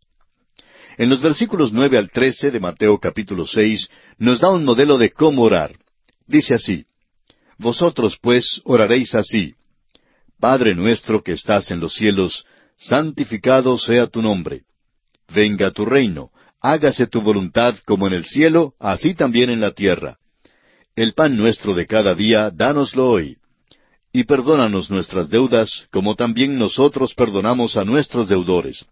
[0.96, 3.88] En los versículos nueve al trece de Mateo capítulo seis
[4.18, 5.76] nos da un modelo de cómo orar.
[6.26, 6.84] Dice así,
[7.58, 9.54] Vosotros pues oraréis así,
[10.38, 12.46] Padre nuestro que estás en los cielos,
[12.78, 14.62] santificado sea tu nombre.
[15.34, 16.30] Venga tu reino,
[16.60, 20.18] hágase tu voluntad como en el cielo, así también en la tierra.
[20.96, 23.39] El pan nuestro de cada día, dánoslo hoy
[24.12, 28.86] y perdónanos nuestras deudas, como también nosotros perdonamos a nuestros deudores.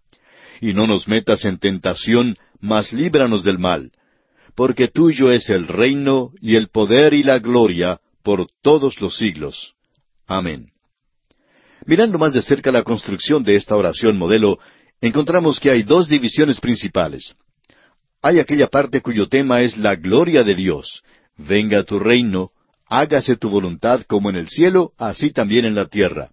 [0.61, 3.91] Y no nos metas en tentación, mas líbranos del mal.
[4.55, 9.73] Porque tuyo es el reino, y el poder y la gloria, por todos los siglos.
[10.27, 10.71] Amén.
[11.85, 14.59] Mirando más de cerca la construcción de esta oración modelo,
[15.01, 17.35] encontramos que hay dos divisiones principales.
[18.21, 21.03] Hay aquella parte cuyo tema es la gloria de Dios.
[21.37, 22.51] Venga tu reino,
[22.89, 26.31] hágase tu voluntad como en el cielo, así también en la tierra.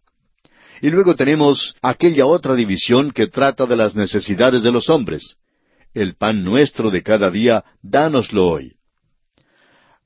[0.80, 5.36] Y luego tenemos aquella otra división que trata de las necesidades de los hombres.
[5.94, 8.72] El pan nuestro de cada día, dánoslo hoy.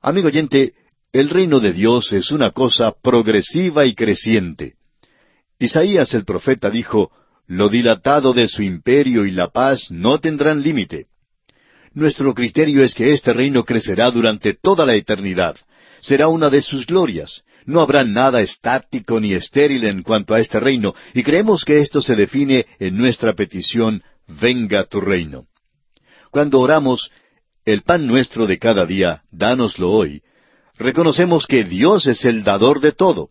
[0.00, 0.74] Amigo oyente,
[1.12, 4.74] el reino de Dios es una cosa progresiva y creciente.
[5.58, 7.10] Isaías el profeta dijo,
[7.46, 11.06] Lo dilatado de su imperio y la paz no tendrán límite.
[11.92, 15.56] Nuestro criterio es que este reino crecerá durante toda la eternidad,
[16.00, 17.42] será una de sus glorias.
[17.66, 22.00] No habrá nada estático ni estéril en cuanto a este reino, y creemos que esto
[22.00, 24.02] se define en nuestra petición,
[24.40, 25.46] venga tu reino.
[26.30, 27.10] Cuando oramos,
[27.64, 30.22] el pan nuestro de cada día, dánoslo hoy,
[30.76, 33.30] reconocemos que Dios es el dador de todo.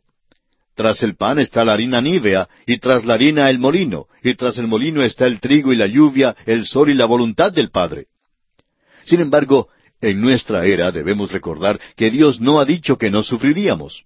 [0.75, 4.57] Tras el pan está la harina nívea, y tras la harina el molino, y tras
[4.57, 8.05] el molino está el trigo y la lluvia, el sol y la voluntad del Padre.
[9.03, 9.69] Sin embargo,
[10.01, 14.03] en nuestra era debemos recordar que Dios no ha dicho que no sufriríamos.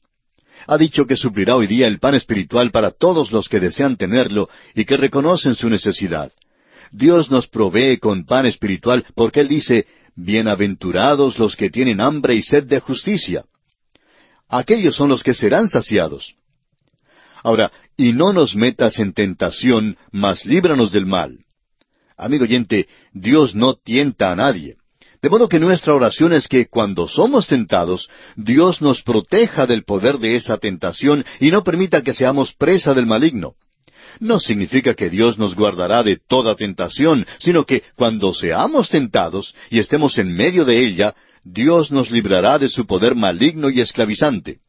[0.68, 4.50] Ha dicho que suplirá hoy día el pan espiritual para todos los que desean tenerlo
[4.74, 6.32] y que reconocen su necesidad.
[6.92, 12.44] Dios nos provee con pan espiritual porque Él dice, Bienaventurados los que tienen hambre y
[12.44, 13.46] sed de justicia.
[14.48, 16.36] Aquellos son los que serán saciados.
[17.42, 21.40] Ahora, y no nos metas en tentación, mas líbranos del mal.
[22.16, 24.78] Amigo oyente, Dios no tienta a nadie.
[25.24, 30.18] De modo que nuestra oración es que cuando somos tentados, Dios nos proteja del poder
[30.18, 33.54] de esa tentación y no permita que seamos presa del maligno.
[34.20, 39.80] No significa que Dios nos guardará de toda tentación, sino que cuando seamos tentados y
[39.80, 41.16] estemos en medio de ella,
[41.46, 44.60] Dios nos librará de su poder maligno y esclavizante.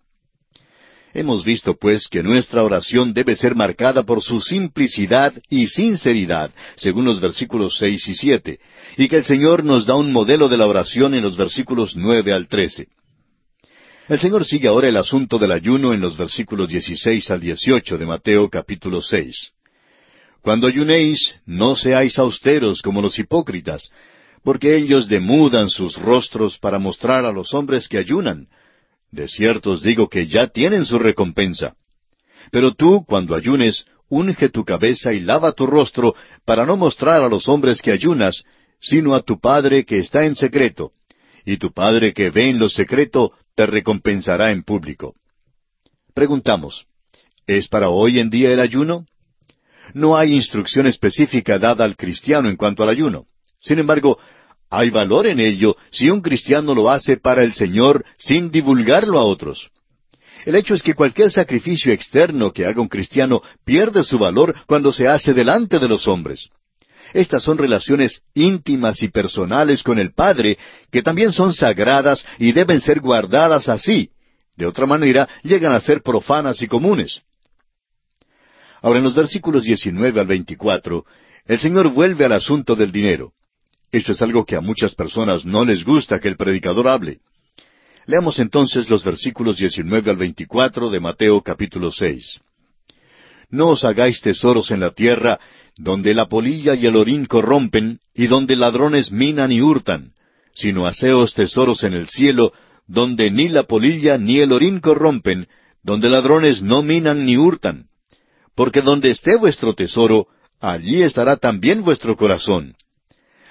[1.17, 7.05] Hemos visto, pues, que nuestra oración debe ser marcada por su simplicidad y sinceridad, según
[7.05, 8.59] los versículos seis y siete,
[8.97, 12.33] y que el Señor nos da un modelo de la oración en los versículos nueve
[12.33, 12.89] al trece.
[14.09, 18.07] El Señor sigue ahora el asunto del ayuno en los versículos dieciséis al dieciocho de
[18.07, 19.53] Mateo capítulo seis.
[20.43, 23.89] Cuando ayunéis, no seáis austeros como los hipócritas,
[24.43, 28.49] porque ellos demudan sus rostros para mostrar a los hombres que ayunan,
[29.15, 31.77] de cierto os digo que ya tienen su recompensa.
[32.51, 37.29] Pero tú, cuando ayunes, unge tu cabeza y lava tu rostro, para no mostrar a
[37.29, 38.45] los hombres que ayunas,
[38.81, 40.93] sino a tu Padre que está en secreto.
[41.45, 45.15] Y tu Padre que ve en lo secreto, te recompensará en público.
[46.12, 46.87] Preguntamos,
[47.47, 49.07] ¿es para hoy en día el ayuno?
[49.93, 53.27] No hay instrucción específica dada al cristiano en cuanto al ayuno.
[53.61, 54.19] Sin embargo,
[54.79, 59.25] hay valor en ello si un cristiano lo hace para el Señor sin divulgarlo a
[59.25, 59.70] otros.
[60.45, 64.93] El hecho es que cualquier sacrificio externo que haga un cristiano pierde su valor cuando
[64.93, 66.51] se hace delante de los hombres.
[67.14, 70.59] Estas son relaciones íntimas y personales con el Padre
[70.91, 74.11] que también son sagradas y deben ser guardadas así.
[74.57, 77.22] De otra manera, llegan a ser profanas y comunes.
[78.83, 81.07] Ahora, en los versículos 19 al 24,
[81.47, 83.33] el Señor vuelve al asunto del dinero.
[83.95, 87.20] Esto es algo que a muchas personas no les gusta que el predicador hable.
[88.07, 92.40] Leamos entonces los versículos 19 al 24 de Mateo capítulo 6.
[93.51, 95.38] No os hagáis tesoros en la tierra,
[95.76, 100.14] donde la polilla y el orín corrompen, y donde ladrones minan y hurtan,
[100.55, 102.53] sino haceos tesoros en el cielo,
[102.88, 105.47] donde ni la polilla ni el orín corrompen,
[105.84, 107.86] donde ladrones no minan ni hurtan.
[108.57, 110.26] Porque donde esté vuestro tesoro,
[110.61, 112.74] allí estará también vuestro corazón.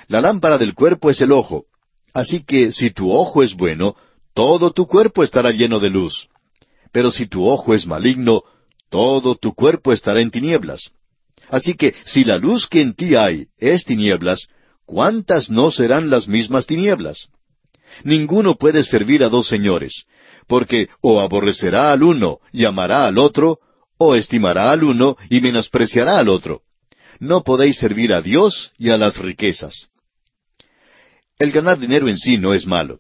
[0.08, 1.66] La lámpara del cuerpo es el ojo.
[2.14, 3.96] Así que si tu ojo es bueno,
[4.34, 6.28] todo tu cuerpo estará lleno de luz.
[6.92, 8.44] Pero si tu ojo es maligno,
[8.90, 10.92] todo tu cuerpo estará en tinieblas.
[11.50, 14.48] Así que si la luz que en ti hay es tinieblas,
[14.86, 17.28] ¿cuántas no serán las mismas tinieblas?
[18.04, 20.06] Ninguno puede servir a dos señores,
[20.48, 23.60] porque o aborrecerá al uno y amará al otro,
[23.98, 26.62] o estimará al uno y menospreciará al otro.
[27.20, 29.90] No podéis servir a Dios y a las riquezas.
[31.40, 33.00] El ganar dinero en sí no es malo.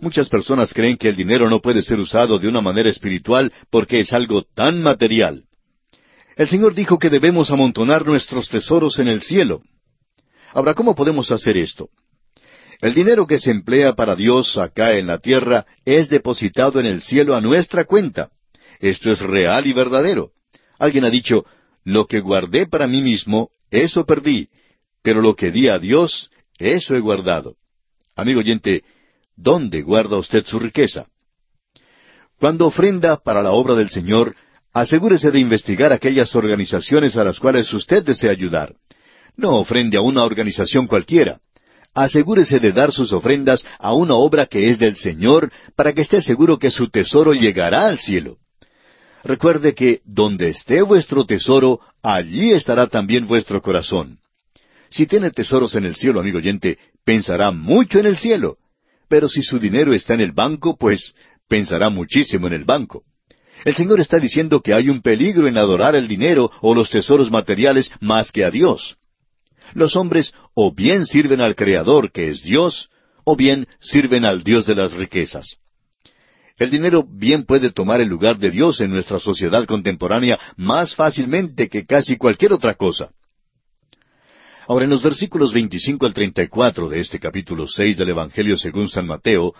[0.00, 4.00] Muchas personas creen que el dinero no puede ser usado de una manera espiritual porque
[4.00, 5.44] es algo tan material.
[6.36, 9.62] El Señor dijo que debemos amontonar nuestros tesoros en el cielo.
[10.52, 11.90] Ahora, ¿cómo podemos hacer esto?
[12.80, 17.02] El dinero que se emplea para Dios acá en la tierra es depositado en el
[17.02, 18.30] cielo a nuestra cuenta.
[18.78, 20.30] Esto es real y verdadero.
[20.78, 21.44] Alguien ha dicho,
[21.84, 24.48] lo que guardé para mí mismo, eso perdí,
[25.02, 27.56] pero lo que di a Dios, eso he guardado.
[28.16, 28.82] Amigo oyente,
[29.36, 31.06] ¿dónde guarda usted su riqueza?
[32.38, 34.34] Cuando ofrenda para la obra del Señor,
[34.72, 38.74] asegúrese de investigar aquellas organizaciones a las cuales usted desea ayudar.
[39.36, 41.40] No ofrende a una organización cualquiera.
[41.94, 46.22] Asegúrese de dar sus ofrendas a una obra que es del Señor para que esté
[46.22, 48.38] seguro que su tesoro llegará al cielo.
[49.24, 54.18] Recuerde que donde esté vuestro tesoro, allí estará también vuestro corazón.
[54.90, 58.56] Si tiene tesoros en el cielo, amigo oyente, pensará mucho en el cielo.
[59.08, 61.14] Pero si su dinero está en el banco, pues
[61.48, 63.04] pensará muchísimo en el banco.
[63.64, 67.30] El Señor está diciendo que hay un peligro en adorar el dinero o los tesoros
[67.30, 68.96] materiales más que a Dios.
[69.74, 72.88] Los hombres o bien sirven al Creador, que es Dios,
[73.24, 75.58] o bien sirven al Dios de las riquezas.
[76.56, 81.68] El dinero bien puede tomar el lugar de Dios en nuestra sociedad contemporánea más fácilmente
[81.68, 83.10] que casi cualquier otra cosa.
[84.68, 89.06] Ahora, en los versículos 25 al 34 de este capítulo 6 del Evangelio según San
[89.06, 89.54] Mateo,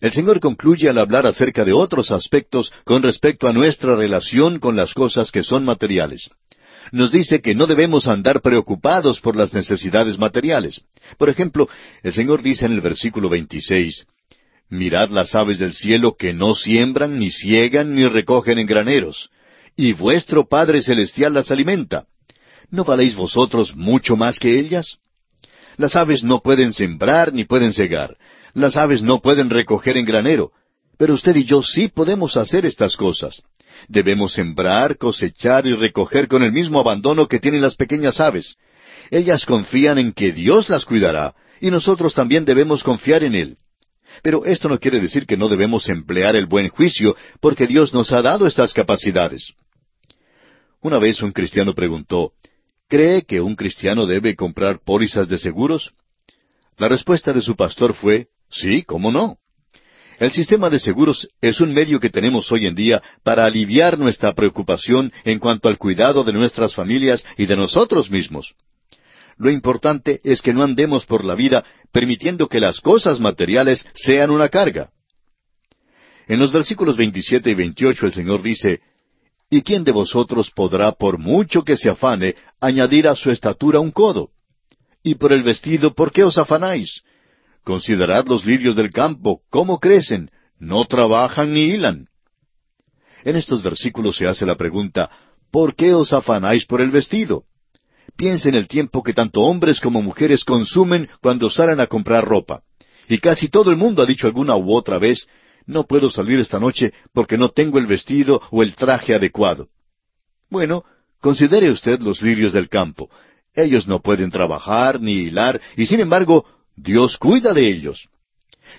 [0.00, 4.74] el Señor concluye al hablar acerca de otros aspectos con respecto a nuestra relación con
[4.74, 6.28] las cosas que son materiales.
[6.90, 10.82] Nos dice que no debemos andar preocupados por las necesidades materiales.
[11.18, 11.68] Por ejemplo,
[12.02, 14.06] el Señor dice en el versículo 26,
[14.70, 19.30] Mirad las aves del cielo que no siembran, ni ciegan, ni recogen en graneros,
[19.76, 22.06] y vuestro Padre Celestial las alimenta.
[22.70, 24.98] ¿No valéis vosotros mucho más que ellas?
[25.76, 28.16] Las aves no pueden sembrar ni pueden cegar,
[28.52, 30.52] las aves no pueden recoger en granero,
[30.98, 33.42] pero usted y yo sí podemos hacer estas cosas.
[33.86, 38.56] Debemos sembrar, cosechar y recoger con el mismo abandono que tienen las pequeñas aves.
[39.10, 43.56] Ellas confían en que Dios las cuidará, y nosotros también debemos confiar en Él.
[44.22, 48.10] Pero esto no quiere decir que no debemos emplear el buen juicio, porque Dios nos
[48.12, 49.54] ha dado estas capacidades.
[50.80, 52.32] Una vez un cristiano preguntó,
[52.88, 55.92] ¿cree que un cristiano debe comprar pólizas de seguros?
[56.76, 59.38] La respuesta de su pastor fue, sí, ¿cómo no?
[60.18, 64.32] El sistema de seguros es un medio que tenemos hoy en día para aliviar nuestra
[64.34, 68.54] preocupación en cuanto al cuidado de nuestras familias y de nosotros mismos.
[69.36, 74.30] Lo importante es que no andemos por la vida permitiendo que las cosas materiales sean
[74.30, 74.90] una carga.
[76.26, 78.80] En los versículos 27 y 28 el Señor dice,
[79.50, 83.90] ¿Y quién de vosotros podrá, por mucho que se afane, añadir a su estatura un
[83.90, 84.30] codo?
[85.02, 87.02] Y por el vestido, ¿por qué os afanáis?
[87.64, 92.08] Considerad los lirios del campo, cómo crecen, no trabajan ni hilan.
[93.24, 95.10] En estos versículos se hace la pregunta,
[95.50, 97.44] ¿por qué os afanáis por el vestido?
[98.16, 102.62] Piense en el tiempo que tanto hombres como mujeres consumen cuando salen a comprar ropa.
[103.08, 105.26] Y casi todo el mundo ha dicho alguna u otra vez,
[105.68, 109.68] no puedo salir esta noche porque no tengo el vestido o el traje adecuado.
[110.50, 110.82] Bueno,
[111.20, 113.10] considere usted los lirios del campo.
[113.54, 118.08] Ellos no pueden trabajar ni hilar, y sin embargo, Dios cuida de ellos.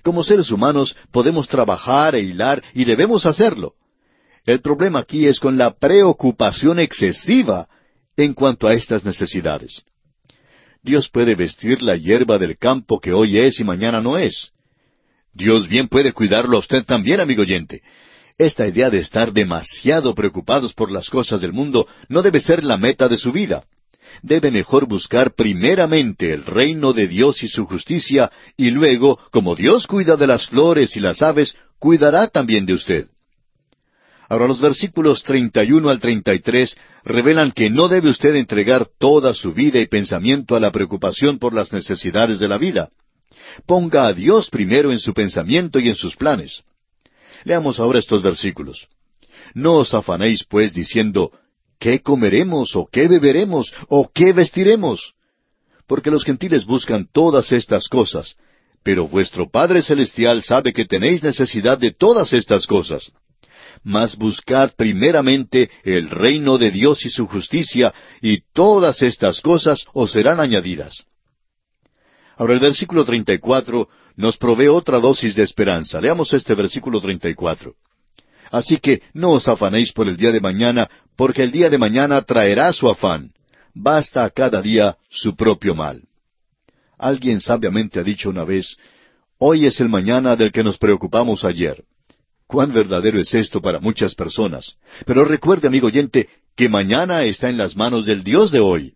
[0.03, 3.75] Como seres humanos podemos trabajar e hilar y debemos hacerlo.
[4.45, 7.69] El problema aquí es con la preocupación excesiva
[8.17, 9.83] en cuanto a estas necesidades.
[10.81, 14.51] Dios puede vestir la hierba del campo que hoy es y mañana no es.
[15.33, 17.81] Dios bien puede cuidarlo a usted también, amigo oyente.
[18.37, 22.77] Esta idea de estar demasiado preocupados por las cosas del mundo no debe ser la
[22.77, 23.65] meta de su vida.
[24.21, 29.87] Debe mejor buscar primeramente el reino de Dios y su justicia, y luego, como Dios
[29.87, 33.07] cuida de las flores y las aves, cuidará también de usted.
[34.29, 39.79] Ahora los versículos 31 al 33 revelan que no debe usted entregar toda su vida
[39.79, 42.89] y pensamiento a la preocupación por las necesidades de la vida.
[43.65, 46.63] Ponga a Dios primero en su pensamiento y en sus planes.
[47.43, 48.87] Leamos ahora estos versículos.
[49.53, 51.31] No os afanéis, pues, diciendo,
[51.79, 55.13] ¿qué comeremos o qué beberemos o qué vestiremos?
[55.87, 58.35] Porque los gentiles buscan todas estas cosas,
[58.83, 63.11] pero vuestro Padre Celestial sabe que tenéis necesidad de todas estas cosas
[63.83, 70.11] mas buscad primeramente el reino de Dios y su justicia, y todas estas cosas os
[70.11, 71.05] serán añadidas.
[72.39, 75.99] Ahora el versículo 34 nos provee otra dosis de esperanza.
[75.99, 77.75] Leamos este versículo 34.
[78.49, 82.21] Así que no os afanéis por el día de mañana, porque el día de mañana
[82.21, 83.33] traerá su afán.
[83.73, 86.01] Basta a cada día su propio mal.
[86.97, 88.77] Alguien sabiamente ha dicho una vez,
[89.37, 91.83] Hoy es el mañana del que nos preocupamos ayer.
[92.47, 94.77] Cuán verdadero es esto para muchas personas.
[95.05, 98.93] Pero recuerde, amigo oyente, que mañana está en las manos del Dios de hoy.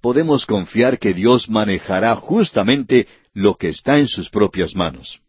[0.00, 5.20] Podemos confiar que Dios manejará justamente lo que está en sus propias manos.